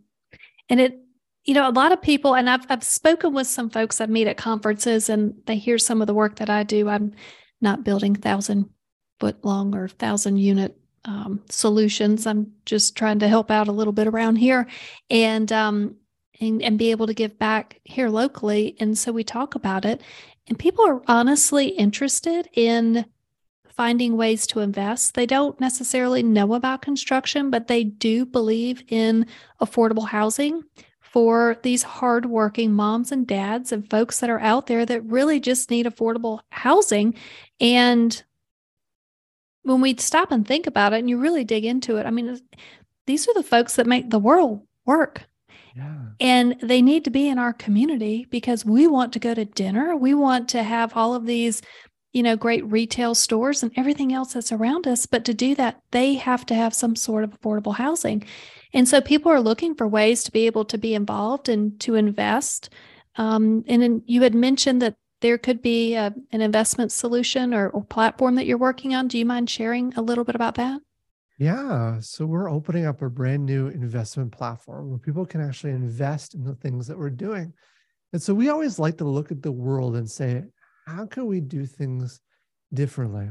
And 0.70 0.80
it 0.80 1.00
you 1.46 1.54
know, 1.54 1.68
a 1.68 1.72
lot 1.72 1.92
of 1.92 2.02
people, 2.02 2.36
and 2.36 2.50
I've 2.50 2.66
I've 2.70 2.84
spoken 2.84 3.34
with 3.34 3.48
some 3.48 3.70
folks 3.70 4.00
I 4.00 4.06
meet 4.06 4.28
at 4.28 4.38
conferences, 4.38 5.10
and 5.10 5.34
they 5.46 5.56
hear 5.56 5.78
some 5.78 6.02
of 6.02 6.08
the 6.08 6.14
work 6.14 6.36
that 6.38 6.50
I 6.50 6.64
do. 6.64 6.88
I'm 6.88 7.14
not 7.62 7.84
building 7.84 8.16
thousand 8.16 8.70
foot 9.20 9.44
long 9.44 9.76
or 9.76 9.88
thousand 9.88 10.38
unit 10.38 10.78
um, 11.06 11.42
solutions. 11.50 12.28
I'm 12.28 12.52
just 12.66 12.96
trying 12.96 13.20
to 13.20 13.28
help 13.28 13.50
out 13.50 13.68
a 13.68 13.72
little 13.72 13.94
bit 13.94 14.08
around 14.08 14.36
here, 14.36 14.68
and 15.10 15.52
um, 15.52 15.96
and 16.40 16.62
and 16.62 16.78
be 16.78 16.92
able 16.92 17.08
to 17.08 17.14
give 17.14 17.40
back 17.40 17.82
here 17.86 18.10
locally. 18.10 18.76
And 18.80 18.96
so 18.96 19.12
we 19.12 19.24
talk 19.24 19.56
about 19.56 19.84
it, 19.84 20.02
and 20.48 20.60
people 20.60 20.86
are 20.88 21.02
honestly 21.08 21.70
interested 21.70 22.50
in 22.54 23.06
finding 23.76 24.16
ways 24.16 24.46
to 24.46 24.60
invest. 24.60 25.16
They 25.16 25.26
don't 25.26 25.60
necessarily 25.60 26.22
know 26.22 26.54
about 26.54 26.84
construction, 26.84 27.50
but 27.50 27.68
they 27.68 27.84
do 27.84 28.28
believe 28.28 28.84
in 28.90 29.26
affordable 29.60 30.08
housing 30.08 30.64
for 31.12 31.58
these 31.64 31.84
hardworking 31.84 32.72
moms 32.72 33.12
and 33.12 33.28
dads 33.28 33.72
and 33.72 33.90
folks 33.90 34.20
that 34.20 34.30
are 34.30 34.40
out 34.40 34.68
there 34.68 34.86
that 34.86 35.04
really 35.04 35.40
just 35.40 35.70
need 35.70 35.86
affordable 35.86 36.40
housing. 36.52 37.14
And 37.60 38.24
when 39.64 39.82
we 39.82 39.96
stop 39.98 40.32
and 40.32 40.48
think 40.48 40.68
about 40.68 40.94
it 40.94 41.00
and 41.00 41.10
you 41.10 41.18
really 41.20 41.44
dig 41.44 41.66
into 41.66 41.98
it, 41.98 42.06
I 42.06 42.12
mean, 42.12 42.40
these 43.08 43.28
are 43.28 43.34
the 43.34 43.44
folks 43.44 43.76
that 43.76 43.88
make 43.88 44.10
the 44.10 44.20
world 44.20 44.66
work. 44.86 45.26
Yeah. 45.76 45.96
And 46.20 46.56
they 46.62 46.82
need 46.82 47.04
to 47.06 47.12
be 47.12 47.28
in 47.28 47.38
our 47.38 47.54
community 47.54 48.26
because 48.30 48.66
we 48.66 48.88
want 48.88 49.14
to 49.14 49.20
go 49.20 49.34
to 49.34 49.46
dinner. 49.46 49.96
We 49.96 50.14
want 50.14 50.50
to 50.50 50.64
have 50.64 50.96
all 50.96 51.14
of 51.14 51.26
these, 51.26 51.62
you 52.14 52.24
know, 52.24 52.36
great 52.36 52.66
retail 52.66 53.16
stores 53.16 53.64
and 53.64 53.72
everything 53.76 54.14
else 54.14 54.34
that's 54.34 54.52
around 54.52 54.88
us. 54.88 55.06
But 55.06 55.26
to 55.26 55.34
do 55.34 55.56
that, 55.56 55.82
they 55.92 56.16
have 56.16 56.46
to 56.48 56.56
have 56.56 56.74
some 56.74 56.96
sort 56.96 57.24
of 57.24 57.32
affordable 57.32 57.76
housing. 57.76 58.24
And 58.74 58.88
so 58.88 59.02
people 59.02 59.32
are 59.32 59.42
looking 59.42 59.76
for 59.76 59.88
ways 59.88 60.24
to 60.24 60.32
be 60.32 60.46
able 60.46 60.66
to 60.66 60.78
be 60.78 60.94
involved 60.94 61.50
and 61.50 61.80
to 61.82 61.96
invest. 61.96 62.70
Um, 63.16 63.64
and 63.68 63.82
then 63.82 64.04
you 64.06 64.22
had 64.22 64.34
mentioned 64.34 64.82
that 64.82 64.96
there 65.20 65.38
could 65.38 65.62
be 65.62 65.96
a, 65.96 66.14
an 66.32 66.42
investment 66.42 66.92
solution 66.92 67.54
or, 67.54 67.70
or 67.70 67.84
platform 67.84 68.36
that 68.36 68.46
you're 68.46 68.58
working 68.58 68.96
on. 68.96 69.08
Do 69.08 69.18
you 69.18 69.26
mind 69.26 69.50
sharing 69.50 69.94
a 69.96 70.02
little 70.02 70.24
bit 70.24 70.36
about 70.36 70.56
that? 70.56 70.82
Yeah. 71.38 72.00
So 72.00 72.26
we're 72.26 72.50
opening 72.50 72.86
up 72.86 73.02
a 73.02 73.10
brand 73.10 73.46
new 73.46 73.68
investment 73.68 74.32
platform 74.32 74.90
where 74.90 75.00
people 75.00 75.26
can 75.26 75.42
actually 75.42 75.72
invest 75.72 76.36
in 76.36 76.44
the 76.44 76.56
things 76.56 76.88
that 76.88 76.98
we're 76.98 77.10
doing. 77.10 77.54
And 78.14 78.22
so 78.22 78.34
we 78.34 78.50
always 78.50 78.78
like 78.78 78.98
to 78.98 79.06
look 79.06 79.32
at 79.32 79.42
the 79.42 79.52
world 79.52 79.96
and 79.96 80.10
say, 80.10 80.44
how 80.86 81.06
can 81.06 81.26
we 81.26 81.40
do 81.40 81.66
things 81.66 82.20
differently? 82.74 83.30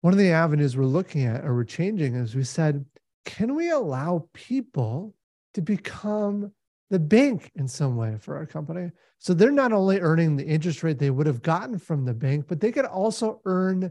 One 0.00 0.12
of 0.12 0.18
the 0.18 0.30
avenues 0.30 0.76
we're 0.76 0.84
looking 0.84 1.24
at 1.24 1.44
or 1.44 1.54
we're 1.54 1.64
changing 1.64 2.14
is 2.14 2.36
we 2.36 2.44
said, 2.44 2.84
can 3.24 3.54
we 3.54 3.70
allow 3.70 4.28
people 4.32 5.14
to 5.54 5.62
become 5.62 6.52
the 6.90 6.98
bank 6.98 7.50
in 7.54 7.68
some 7.68 7.96
way 7.96 8.16
for 8.20 8.36
our 8.36 8.46
company? 8.46 8.90
So 9.18 9.34
they're 9.34 9.50
not 9.50 9.72
only 9.72 10.00
earning 10.00 10.36
the 10.36 10.46
interest 10.46 10.82
rate 10.82 10.98
they 10.98 11.10
would 11.10 11.26
have 11.26 11.42
gotten 11.42 11.78
from 11.78 12.04
the 12.04 12.14
bank, 12.14 12.46
but 12.48 12.60
they 12.60 12.72
could 12.72 12.84
also 12.84 13.40
earn 13.44 13.90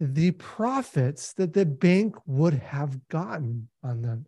the 0.00 0.32
profits 0.32 1.32
that 1.34 1.52
the 1.52 1.66
bank 1.66 2.16
would 2.26 2.54
have 2.54 3.08
gotten 3.08 3.68
on 3.82 4.02
them. 4.02 4.26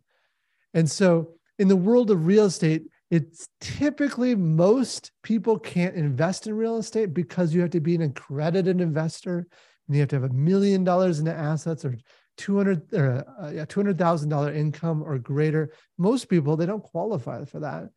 And 0.75 0.91
so 0.91 1.35
in 1.59 1.69
the 1.69 1.77
world 1.77 2.11
of 2.11 2.27
real 2.27 2.47
estate, 2.47 2.85
it's 3.11 3.49
typically 3.61 4.35
most 4.35 5.11
people 5.23 5.59
can't 5.59 5.97
invest 5.97 6.47
in 6.47 6.55
real 6.55 6.79
estate 6.79 7.13
because 7.13 7.53
you 7.53 7.61
have 7.61 7.71
to 7.71 7.81
be 7.81 7.97
an 7.97 8.03
accredited 8.03 8.81
investor 8.81 9.47
and 9.87 9.97
you 9.97 10.01
have 10.01 10.09
to 10.11 10.17
have 10.17 10.31
a 10.31 10.35
million 10.35 10.85
dollars 10.85 11.19
in 11.19 11.27
assets 11.27 11.85
or 11.85 11.97
200 12.41 12.95
or 12.95 13.25
uh, 13.41 13.51
yeah, 13.51 13.65
$200,000 13.65 14.57
income 14.57 15.03
or 15.03 15.19
greater. 15.19 15.73
Most 15.99 16.29
people, 16.29 16.57
they 16.57 16.67
don't 16.67 16.83
qualify 16.83 17.45
for 17.45 17.61
that. 17.61 17.89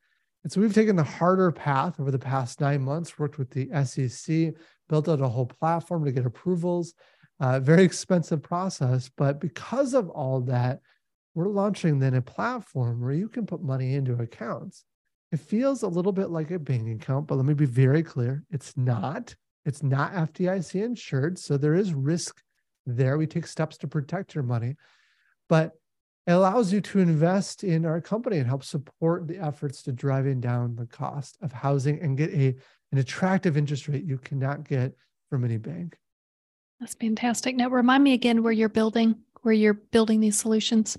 And 0.44 0.52
so 0.52 0.60
we've 0.60 0.74
taken 0.74 0.96
the 0.96 1.04
harder 1.04 1.52
path 1.52 2.00
over 2.00 2.12
the 2.12 2.20
past 2.20 2.60
nine 2.60 2.82
months, 2.82 3.18
worked 3.18 3.38
with 3.38 3.50
the 3.50 3.70
SEC, 3.86 4.54
built 4.90 5.08
out 5.08 5.22
a 5.22 5.28
whole 5.28 5.46
platform 5.46 6.04
to 6.04 6.12
get 6.12 6.26
approvals. 6.26 6.94
Uh, 7.40 7.60
very 7.60 7.84
expensive 7.84 8.44
process, 8.44 9.10
but 9.18 9.40
because 9.40 9.94
of 9.94 10.10
all 10.10 10.40
that, 10.42 10.80
we're 11.34 11.48
launching 11.48 11.98
then 11.98 12.14
a 12.14 12.22
platform 12.22 13.02
where 13.02 13.14
you 13.14 13.28
can 13.28 13.46
put 13.46 13.64
money 13.64 13.96
into 13.96 14.14
accounts. 14.22 14.86
It 15.32 15.40
feels 15.40 15.82
a 15.82 15.88
little 15.88 16.12
bit 16.12 16.30
like 16.30 16.52
a 16.52 16.60
bank 16.60 17.02
account, 17.02 17.28
but 17.28 17.36
let 17.36 17.46
me 17.46 17.56
be 17.56 17.66
very 17.66 18.04
clear: 18.04 18.44
it's 18.52 18.78
not. 18.78 19.36
It's 19.66 19.82
not 19.82 20.14
FDIC 20.14 20.84
insured, 20.84 21.40
so 21.40 21.58
there 21.58 21.74
is 21.74 21.94
risk 21.94 22.42
there. 22.86 23.18
We 23.18 23.28
take 23.28 23.48
steps 23.48 23.78
to 23.80 23.88
protect 23.88 24.36
your 24.36 24.44
money, 24.44 24.76
but 25.50 25.74
it 26.26 26.32
allows 26.32 26.72
you 26.72 26.80
to 26.80 27.00
invest 27.00 27.64
in 27.64 27.86
our 27.86 28.00
company 28.00 28.38
and 28.38 28.48
help 28.48 28.64
support 28.64 29.28
the 29.28 29.38
efforts 29.38 29.84
to 29.84 29.92
driving 29.92 30.40
down 30.40 30.76
the 30.76 30.86
cost 30.86 31.38
of 31.42 31.52
housing 31.52 32.02
and 32.02 32.18
get 32.18 32.32
a 32.32 32.56
an 32.92 33.00
attractive 33.00 33.58
interest 33.58 33.88
rate 33.88 34.04
you 34.04 34.20
cannot 34.20 34.68
get 34.68 34.96
from 35.30 35.44
any 35.44 35.58
bank. 35.58 35.98
That's 36.80 36.94
fantastic. 36.94 37.56
Now 37.56 37.70
remind 37.70 38.04
me 38.04 38.14
again 38.14 38.44
where 38.44 38.54
you're 38.54 38.70
building, 38.70 39.16
where 39.42 39.54
you're 39.54 39.74
building 39.74 40.20
these 40.20 40.38
solutions. 40.38 40.98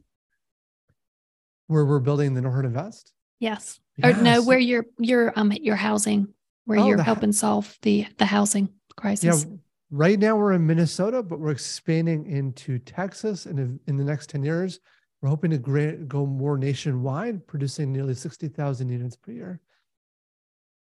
Where 1.68 1.84
we're 1.84 2.00
building 2.00 2.34
the 2.34 2.42
Norhart 2.42 2.64
Invest? 2.64 3.12
Yes. 3.38 3.80
yes. 3.96 4.18
Or 4.18 4.22
no, 4.22 4.42
where 4.42 4.58
you're 4.58 4.86
you're 4.98 5.32
um 5.36 5.52
your 5.52 5.76
housing, 5.76 6.28
where 6.64 6.80
oh, 6.80 6.86
you're 6.86 7.02
helping 7.02 7.32
solve 7.32 7.78
the 7.82 8.06
the 8.18 8.26
housing 8.26 8.68
crisis. 8.96 9.46
Yeah. 9.48 9.56
Right 9.96 10.18
now 10.18 10.34
we're 10.34 10.54
in 10.54 10.66
Minnesota, 10.66 11.22
but 11.22 11.38
we're 11.38 11.52
expanding 11.52 12.26
into 12.26 12.80
Texas 12.80 13.46
and 13.46 13.78
in 13.86 13.96
the 13.96 14.02
next 14.02 14.28
10 14.28 14.42
years 14.42 14.80
we're 15.22 15.28
hoping 15.28 15.52
to 15.52 15.96
go 16.08 16.26
more 16.26 16.58
nationwide, 16.58 17.46
producing 17.46 17.92
nearly 17.92 18.14
60,000 18.14 18.88
units 18.88 19.14
per 19.14 19.30
year. 19.30 19.60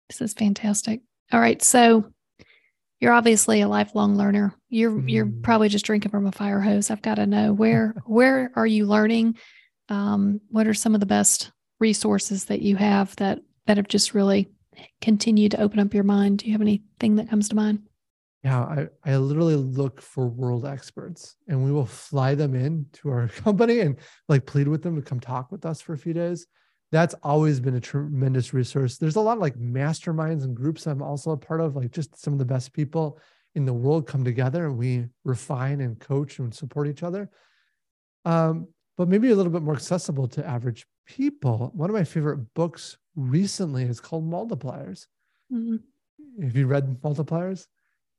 This 0.09 0.22
is 0.22 0.33
fantastic. 0.33 1.03
All 1.31 1.40
right. 1.40 1.61
So 1.61 2.11
you're 3.01 3.12
obviously 3.12 3.61
a 3.61 3.68
lifelong 3.68 4.16
learner. 4.16 4.55
You're 4.70 4.92
mm. 4.92 5.11
you're 5.11 5.31
probably 5.42 5.68
just 5.68 5.85
drinking 5.85 6.11
from 6.11 6.27
a 6.27 6.33
fire 6.33 6.62
hose. 6.62 6.90
I've 6.90 7.03
got 7.03 7.16
to 7.16 7.27
know 7.27 7.53
where 7.53 7.94
where 8.07 8.51
are 8.57 8.66
you 8.66 8.87
learning? 8.87 9.37
Um, 9.90 10.40
what 10.48 10.66
are 10.66 10.72
some 10.72 10.94
of 10.94 11.01
the 11.01 11.07
best 11.07 11.53
resources 11.81 12.46
that 12.46 12.62
you 12.62 12.77
have 12.77 13.14
that 13.16 13.40
that 13.66 13.77
have 13.77 13.88
just 13.88 14.14
really 14.14 14.48
continued 15.03 15.51
to 15.51 15.61
open 15.61 15.81
up 15.81 15.92
your 15.92 16.03
mind? 16.03 16.38
Do 16.38 16.46
you 16.46 16.53
have 16.53 16.62
anything 16.62 17.16
that 17.16 17.29
comes 17.29 17.51
to 17.51 17.57
mind? 17.57 17.81
Yeah, 18.44 18.61
I, 18.61 18.88
I 19.05 19.16
literally 19.16 19.55
look 19.55 20.00
for 20.00 20.26
world 20.26 20.66
experts 20.66 21.37
and 21.46 21.64
we 21.64 21.70
will 21.70 21.87
fly 21.87 22.35
them 22.35 22.55
in 22.55 22.87
to 22.94 23.11
our 23.11 23.28
company 23.44 23.81
and 23.81 23.96
like 24.28 24.46
plead 24.46 24.66
with 24.66 24.83
them 24.83 24.96
to 24.96 25.02
come 25.02 25.20
talk 25.20 25.52
with 25.52 25.64
us 25.64 25.81
for 25.81 25.92
a 25.92 25.98
few 25.98 26.12
days. 26.12 26.46
That's 26.90 27.14
always 27.22 27.61
been 27.61 27.76
a 27.76 27.81
tremendous 27.81 28.52
resource. 28.52 28.98
There's 28.98 29.16
a 29.16 29.20
lot 29.20 29.37
of 29.37 29.42
like 29.42 29.55
masterminds 29.55 30.44
and 30.44 30.57
groups 30.57 30.87
I'm 30.87 31.02
also 31.02 31.31
a 31.31 31.37
part 31.37 31.61
of, 31.61 31.76
like 31.76 31.92
just 31.92 32.20
some 32.20 32.33
of 32.33 32.38
the 32.38 32.44
best 32.44 32.72
people 32.72 33.18
in 33.55 33.64
the 33.64 33.72
world 33.72 34.07
come 34.07 34.24
together 34.24 34.66
and 34.66 34.76
we 34.76 35.07
refine 35.24 35.81
and 35.81 35.98
coach 35.98 36.38
and 36.38 36.52
support 36.52 36.88
each 36.88 37.02
other. 37.02 37.31
Um, 38.24 38.68
but 38.98 39.09
maybe 39.09 39.31
a 39.31 39.37
little 39.37 39.52
bit 39.52 39.62
more 39.62 39.74
accessible 39.74 40.28
to 40.28 40.46
average 40.46 40.87
people. 41.07 41.70
One 41.74 41.88
of 41.88 41.94
my 41.94 42.05
favorite 42.05 42.52
books 42.55 42.98
recently 43.14 43.85
is 43.85 44.00
called 44.00 44.28
Multipliers. 44.28 45.07
Mm-hmm. 45.52 46.44
Have 46.44 46.57
you 46.57 46.66
read 46.66 47.00
Multipliers? 47.02 47.66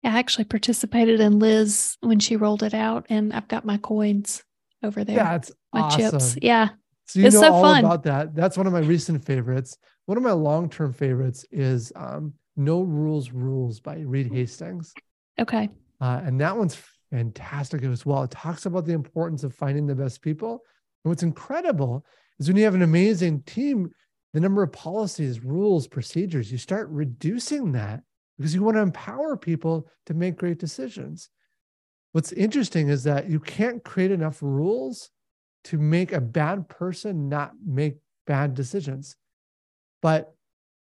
I 0.03 0.19
actually 0.19 0.45
participated 0.45 1.19
in 1.19 1.39
Liz 1.39 1.97
when 2.01 2.19
she 2.19 2.35
rolled 2.35 2.63
it 2.63 2.73
out, 2.73 3.05
and 3.09 3.33
I've 3.33 3.47
got 3.47 3.65
my 3.65 3.77
coins 3.77 4.43
over 4.83 5.03
there. 5.03 5.15
That's 5.15 5.51
my 5.73 5.81
awesome. 5.81 6.11
chips. 6.11 6.37
Yeah. 6.41 6.69
So 7.05 7.19
you 7.19 7.27
it's 7.27 7.35
know 7.35 7.41
so 7.41 7.53
all 7.53 7.61
fun. 7.61 7.85
about 7.85 8.03
that. 8.03 8.35
That's 8.35 8.57
one 8.57 8.67
of 8.67 8.73
my 8.73 8.79
recent 8.79 9.23
favorites. 9.23 9.77
One 10.05 10.17
of 10.17 10.23
my 10.23 10.31
long-term 10.31 10.93
favorites 10.93 11.45
is 11.51 11.93
um, 11.95 12.33
No 12.57 12.81
Rules 12.81 13.31
Rules 13.31 13.79
by 13.79 13.99
Reed 13.99 14.31
Hastings. 14.31 14.93
Okay. 15.39 15.69
Uh, 16.01 16.21
and 16.25 16.39
that 16.41 16.57
one's 16.57 16.77
fantastic 17.09 17.83
as 17.83 18.05
well. 18.05 18.23
It 18.23 18.31
talks 18.31 18.65
about 18.65 18.85
the 18.85 18.93
importance 18.93 19.43
of 19.43 19.53
finding 19.55 19.87
the 19.87 19.95
best 19.95 20.21
people. 20.21 20.63
And 21.03 21.11
what's 21.11 21.23
incredible 21.23 22.05
is 22.39 22.47
when 22.47 22.57
you 22.57 22.65
have 22.65 22.75
an 22.75 22.81
amazing 22.81 23.43
team, 23.43 23.91
the 24.33 24.39
number 24.39 24.63
of 24.63 24.71
policies, 24.71 25.43
rules, 25.43 25.87
procedures, 25.87 26.51
you 26.51 26.57
start 26.57 26.89
reducing 26.89 27.71
that 27.73 28.03
because 28.38 28.54
you 28.54 28.63
want 28.63 28.78
to 28.78 28.82
empower 28.82 29.38
people 29.38 29.88
to 30.06 30.13
make 30.13 30.38
great 30.38 30.60
decisions. 30.60 31.30
What's 32.12 32.32
interesting 32.32 32.89
is 32.89 33.04
that 33.04 33.30
you 33.30 33.39
can't 33.39 33.84
create 33.84 34.12
enough 34.12 34.39
rules 34.41 35.10
to 35.65 35.78
make 35.78 36.12
a 36.12 36.22
bad 36.22 36.67
person 36.69 37.30
not 37.30 37.54
make 37.65 37.98
bad 38.28 38.54
decisions. 38.54 39.15
But 40.02 40.36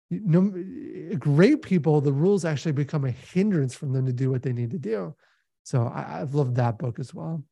no, 0.10 0.54
eh, 0.56 1.16
great 1.16 1.62
people, 1.62 2.02
the 2.02 2.12
rules 2.12 2.44
actually 2.44 2.74
become 2.74 3.06
a 3.06 3.12
hindrance 3.12 3.74
for 3.74 3.86
them 3.86 4.06
to 4.06 4.14
do 4.14 4.30
what 4.30 4.44
they 4.44 4.54
need 4.54 4.72
to 4.72 4.80
do. 4.80 5.16
So 5.64 5.92
I, 5.94 6.20
have 6.20 6.34
loved 6.34 6.56
that 6.56 6.78
book 6.78 7.00
as 7.00 7.14
well. 7.14 7.44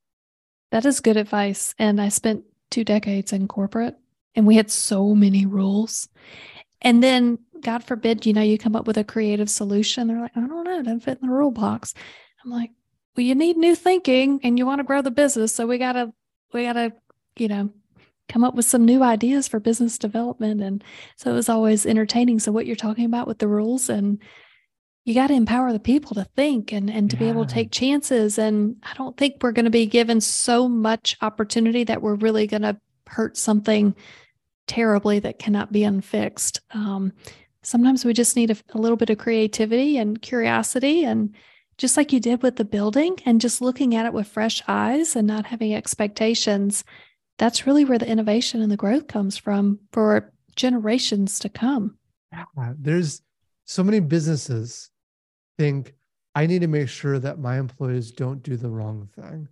That 0.71 0.85
is 0.85 0.99
good 0.99 1.17
advice. 1.17 1.73
And 1.77 2.01
I 2.01 2.09
spent 2.09 2.43
two 2.69 2.83
decades 2.83 3.33
in 3.33 3.47
corporate 3.47 3.97
and 4.35 4.45
we 4.45 4.55
had 4.55 4.69
so 4.69 5.15
many 5.15 5.45
rules. 5.45 6.09
And 6.81 7.03
then 7.03 7.39
God 7.61 7.83
forbid, 7.83 8.25
you 8.25 8.33
know, 8.33 8.41
you 8.41 8.57
come 8.57 8.75
up 8.75 8.87
with 8.87 8.97
a 8.97 9.03
creative 9.03 9.49
solution. 9.49 10.07
They're 10.07 10.21
like, 10.21 10.35
I 10.35 10.39
don't 10.39 10.49
know, 10.49 10.79
it 10.79 10.83
doesn't 10.83 11.01
fit 11.01 11.19
in 11.21 11.27
the 11.27 11.33
rule 11.33 11.51
box. 11.51 11.93
I'm 12.43 12.51
like, 12.51 12.71
well, 13.15 13.25
you 13.25 13.35
need 13.35 13.57
new 13.57 13.75
thinking 13.75 14.39
and 14.43 14.57
you 14.57 14.65
want 14.65 14.79
to 14.79 14.85
grow 14.85 15.01
the 15.01 15.11
business. 15.11 15.53
So 15.53 15.67
we 15.67 15.77
gotta, 15.77 16.13
we 16.53 16.63
gotta, 16.63 16.93
you 17.37 17.47
know, 17.47 17.69
come 18.29 18.43
up 18.43 18.55
with 18.55 18.65
some 18.65 18.85
new 18.85 19.03
ideas 19.03 19.47
for 19.47 19.59
business 19.59 19.97
development. 19.97 20.61
And 20.61 20.83
so 21.17 21.31
it 21.31 21.33
was 21.33 21.49
always 21.49 21.85
entertaining. 21.85 22.39
So 22.39 22.51
what 22.51 22.65
you're 22.65 22.75
talking 22.75 23.05
about 23.05 23.27
with 23.27 23.39
the 23.39 23.47
rules 23.47 23.89
and 23.89 24.19
you 25.03 25.15
got 25.15 25.27
to 25.27 25.33
empower 25.33 25.73
the 25.73 25.79
people 25.79 26.13
to 26.15 26.25
think 26.35 26.71
and, 26.71 26.89
and 26.89 27.09
to 27.09 27.15
yeah. 27.15 27.19
be 27.19 27.29
able 27.29 27.45
to 27.45 27.53
take 27.53 27.71
chances. 27.71 28.37
And 28.37 28.75
I 28.83 28.93
don't 28.93 29.17
think 29.17 29.37
we're 29.41 29.53
going 29.53 29.65
to 29.65 29.71
be 29.71 29.87
given 29.87 30.21
so 30.21 30.69
much 30.69 31.17
opportunity 31.21 31.83
that 31.85 32.01
we're 32.01 32.15
really 32.15 32.45
going 32.45 32.61
to 32.61 32.79
hurt 33.07 33.35
something 33.35 33.95
terribly 34.67 35.17
that 35.19 35.39
cannot 35.39 35.71
be 35.71 35.83
unfixed. 35.83 36.61
Um, 36.71 37.13
sometimes 37.61 38.05
we 38.05 38.13
just 38.13 38.35
need 38.35 38.51
a, 38.51 38.57
a 38.73 38.77
little 38.77 38.97
bit 38.97 39.09
of 39.09 39.17
creativity 39.17 39.97
and 39.97 40.21
curiosity 40.21 41.03
and 41.03 41.35
just 41.77 41.95
like 41.95 42.11
you 42.11 42.19
did 42.19 42.43
with 42.43 42.57
the 42.57 42.65
building 42.65 43.17
and 43.25 43.39
just 43.39 43.61
looking 43.61 43.95
at 43.95 44.05
it 44.05 44.13
with 44.13 44.27
fresh 44.27 44.61
eyes 44.67 45.15
and 45.15 45.27
not 45.27 45.45
having 45.45 45.73
expectations 45.73 46.83
that's 47.39 47.65
really 47.65 47.85
where 47.85 47.97
the 47.97 48.07
innovation 48.07 48.61
and 48.61 48.71
the 48.71 48.77
growth 48.77 49.07
comes 49.07 49.37
from 49.37 49.79
for 49.93 50.31
generations 50.55 51.39
to 51.39 51.49
come. 51.49 51.97
Yeah, 52.33 52.73
there's 52.77 53.21
so 53.65 53.83
many 53.83 53.99
businesses 53.99 54.91
think 55.57 55.93
i 56.35 56.45
need 56.45 56.61
to 56.61 56.67
make 56.67 56.87
sure 56.87 57.19
that 57.19 57.39
my 57.39 57.57
employees 57.57 58.11
don't 58.11 58.43
do 58.43 58.55
the 58.55 58.69
wrong 58.69 59.09
thing. 59.15 59.47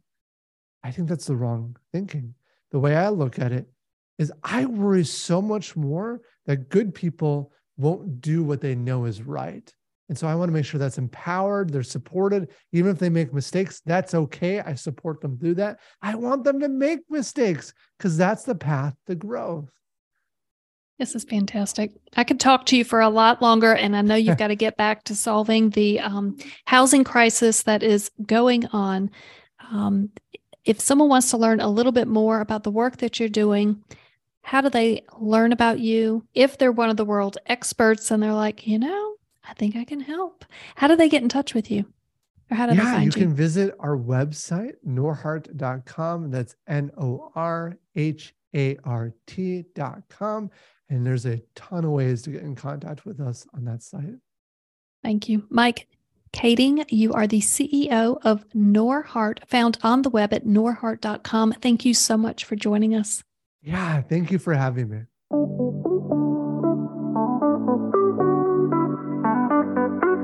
I 0.84 0.92
think 0.92 1.10
that's 1.10 1.26
the 1.26 1.36
wrong 1.36 1.76
thinking. 1.92 2.36
The 2.72 2.80
way 2.80 2.96
i 2.96 3.10
look 3.10 3.40
at 3.40 3.52
it 3.52 3.68
is 4.18 4.32
I 4.44 4.66
worry 4.66 5.06
so 5.06 5.42
much 5.42 5.76
more 5.76 6.22
that 6.46 6.70
good 6.70 6.94
people 6.94 7.52
won't 7.78 8.22
do 8.22 8.44
what 8.44 8.62
they 8.62 8.76
know 8.76 9.06
is 9.06 9.22
right. 9.22 9.74
And 10.10 10.18
so 10.18 10.28
I 10.28 10.36
want 10.36 10.50
to 10.50 10.54
make 10.54 10.66
sure 10.66 10.80
that's 10.80 10.98
empowered, 10.98 11.70
they're 11.70 11.84
supported. 11.84 12.50
Even 12.72 12.92
if 12.92 13.00
they 13.00 13.10
make 13.10 13.34
mistakes, 13.34 13.82
that's 13.86 14.14
okay. 14.14 14.62
I 14.62 14.74
support 14.76 15.20
them 15.20 15.38
through 15.38 15.56
that. 15.56 15.80
I 16.02 16.16
want 16.16 16.44
them 16.44 16.62
to 16.62 16.70
make 16.70 17.00
mistakes 17.10 17.74
because 17.98 18.18
that's 18.18 18.44
the 18.44 18.56
path 18.56 18.96
to 19.08 19.16
growth. 19.16 19.70
This 20.98 21.14
is 21.14 21.26
fantastic. 21.26 21.92
I 22.16 22.24
could 22.24 22.40
talk 22.40 22.66
to 22.68 22.78
you 22.78 22.84
for 22.84 23.02
a 23.02 23.10
lot 23.10 23.42
longer, 23.42 23.74
and 23.74 23.96
I 23.96 24.02
know 24.02 24.16
you've 24.16 24.38
got 24.40 24.48
to 24.48 24.56
get 24.56 24.78
back 24.78 25.04
to 25.06 25.16
solving 25.16 25.70
the 25.72 26.00
um, 26.00 26.38
housing 26.66 27.04
crisis 27.04 27.64
that 27.64 27.84
is 27.84 28.10
going 28.26 28.66
on. 28.68 29.12
Um, 29.72 30.10
if 30.66 30.80
someone 30.80 31.10
wants 31.10 31.30
to 31.32 31.38
learn 31.38 31.60
a 31.60 31.70
little 31.70 31.92
bit 31.92 32.08
more 32.08 32.40
about 32.40 32.64
the 32.64 32.72
work 32.72 32.98
that 32.98 33.20
you're 33.20 33.30
doing, 33.30 33.84
how 34.48 34.62
do 34.62 34.70
they 34.70 35.04
learn 35.20 35.52
about 35.52 35.78
you? 35.82 36.26
If 36.34 36.58
they're 36.58 36.72
one 36.72 36.90
of 36.90 36.96
the 36.96 37.04
world 37.04 37.38
experts 37.48 38.12
and 38.12 38.24
they're 38.24 38.34
like, 38.34 38.66
you 38.66 38.80
know, 38.80 39.16
I 39.44 39.54
think 39.56 39.76
I 39.76 39.84
can 39.84 40.00
help. 40.00 40.46
How 40.76 40.88
do 40.88 40.96
they 40.96 41.10
get 41.10 41.22
in 41.22 41.28
touch 41.28 41.54
with 41.54 41.70
you? 41.70 41.86
Or 42.50 42.56
how 42.56 42.68
do 42.68 42.74
yeah, 42.74 42.86
they 42.86 42.92
find 42.92 43.04
you? 43.04 43.20
You 43.20 43.28
can 43.28 43.36
visit 43.36 43.76
our 43.82 43.98
website, 43.98 44.76
norhart.com. 44.88 46.32
That's 46.32 46.56
N 46.66 46.92
O 46.98 47.30
R 47.36 47.78
H 47.98 48.34
A 48.56 48.78
R 48.86 49.14
T.com. 49.28 50.50
And 50.90 51.06
there's 51.06 51.26
a 51.26 51.42
ton 51.54 51.84
of 51.84 51.92
ways 51.92 52.22
to 52.22 52.30
get 52.30 52.44
in 52.44 52.56
contact 52.56 53.06
with 53.06 53.20
us 53.20 53.46
on 53.54 53.66
that 53.66 53.84
site. 53.84 54.16
Thank 55.04 55.28
you. 55.28 55.46
Mike 55.50 55.90
Kaeding, 56.32 56.86
you 56.88 57.12
are 57.12 57.28
the 57.28 57.42
CEO 57.42 58.18
of 58.24 58.46
Norhart, 58.54 59.42
found 59.46 59.78
on 59.84 60.04
the 60.04 60.10
web 60.10 60.32
at 60.32 60.46
norhart.com. 60.46 61.52
Thank 61.62 61.84
you 61.84 61.94
so 61.94 62.16
much 62.16 62.46
for 62.46 62.56
joining 62.56 62.96
us. 62.96 63.26
Yeah, 63.62 64.02
thank 64.02 64.32
you 64.32 64.40
for 64.40 64.54
having 64.54 64.90
me. 64.90 65.02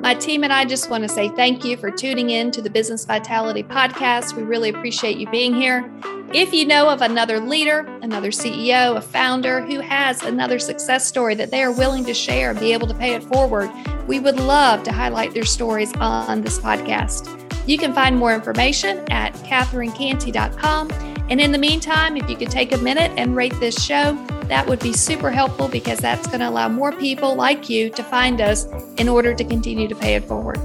My 0.02 0.14
team 0.16 0.44
and 0.44 0.52
I 0.54 0.66
just 0.66 0.90
want 0.90 1.04
to 1.04 1.10
say 1.10 1.30
thank 1.30 1.64
you 1.64 1.78
for 1.78 1.90
tuning 1.90 2.30
in 2.30 2.52
to 2.52 2.62
the 2.62 2.70
Business 2.70 3.06
Vitality 3.06 3.64
Podcast. 3.64 4.36
We 4.36 4.44
really 4.44 4.70
appreciate 4.70 5.18
you 5.18 5.30
being 5.30 5.54
here. 5.56 5.90
If 6.34 6.54
you 6.54 6.66
know 6.66 6.90
of 6.90 7.02
another 7.02 7.40
leader, 7.40 7.80
another 8.02 8.30
CEO, 8.30 8.98
a 8.98 9.02
founder 9.02 9.62
who 9.62 9.80
has 9.80 10.22
another 10.24 10.60
success 10.60 11.08
story 11.08 11.36
that 11.36 11.52
they 11.52 11.64
are 11.64 11.72
willing 11.72 12.04
to 12.06 12.14
share 12.14 12.52
and 12.52 12.60
be 12.60 12.74
able 12.74 12.88
to 12.88 12.94
pay 12.94 13.14
it 13.14 13.24
forward, 13.24 13.72
we 14.08 14.20
would 14.20 14.40
love 14.40 14.84
to 14.84 14.92
highlight 14.92 15.34
their 15.34 15.46
stories 15.46 15.94
on 15.96 16.42
this 16.42 16.60
podcast. 16.60 17.40
You 17.68 17.78
can 17.78 17.94
find 17.94 18.18
more 18.18 18.34
information 18.34 19.00
at 19.10 19.34
catherinecantey.com. 19.36 21.13
And 21.34 21.42
in 21.42 21.52
the 21.52 21.58
meantime, 21.58 22.16
if 22.16 22.30
you 22.30 22.36
could 22.36 22.52
take 22.52 22.74
a 22.74 22.78
minute 22.78 23.12
and 23.18 23.36
rate 23.36 23.60
this 23.60 23.84
show, 23.84 24.14
that 24.50 24.68
would 24.68 24.80
be 24.82 24.94
super 24.94 25.32
helpful 25.32 25.68
because 25.68 25.98
that's 25.98 26.28
going 26.28 26.42
to 26.42 26.48
allow 26.48 26.70
more 26.70 26.92
people 26.92 27.34
like 27.34 27.72
you 27.72 27.90
to 27.90 28.04
find 28.04 28.40
us 28.40 28.68
in 28.98 29.10
order 29.10 29.34
to 29.34 29.44
continue 29.44 29.88
to 29.88 29.96
pay 29.96 30.14
it 30.14 30.26
forward. 30.26 30.60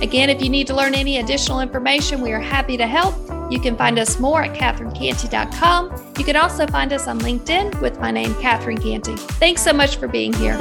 Again, 0.00 0.30
if 0.30 0.40
you 0.40 0.48
need 0.48 0.66
to 0.68 0.74
learn 0.74 0.94
any 0.94 1.18
additional 1.18 1.60
information, 1.60 2.22
we 2.22 2.32
are 2.32 2.40
happy 2.40 2.78
to 2.78 2.86
help. 2.86 3.14
You 3.52 3.60
can 3.60 3.76
find 3.76 3.98
us 3.98 4.18
more 4.18 4.42
at 4.42 4.56
catherinecantey.com. 4.56 6.14
You 6.16 6.24
can 6.24 6.36
also 6.36 6.66
find 6.66 6.94
us 6.94 7.06
on 7.06 7.20
LinkedIn 7.20 7.78
with 7.82 8.00
my 8.00 8.10
name, 8.10 8.34
Catherine 8.36 8.78
Cantey. 8.78 9.18
Thanks 9.18 9.60
so 9.60 9.74
much 9.74 9.96
for 9.96 10.08
being 10.08 10.32
here. 10.32 10.56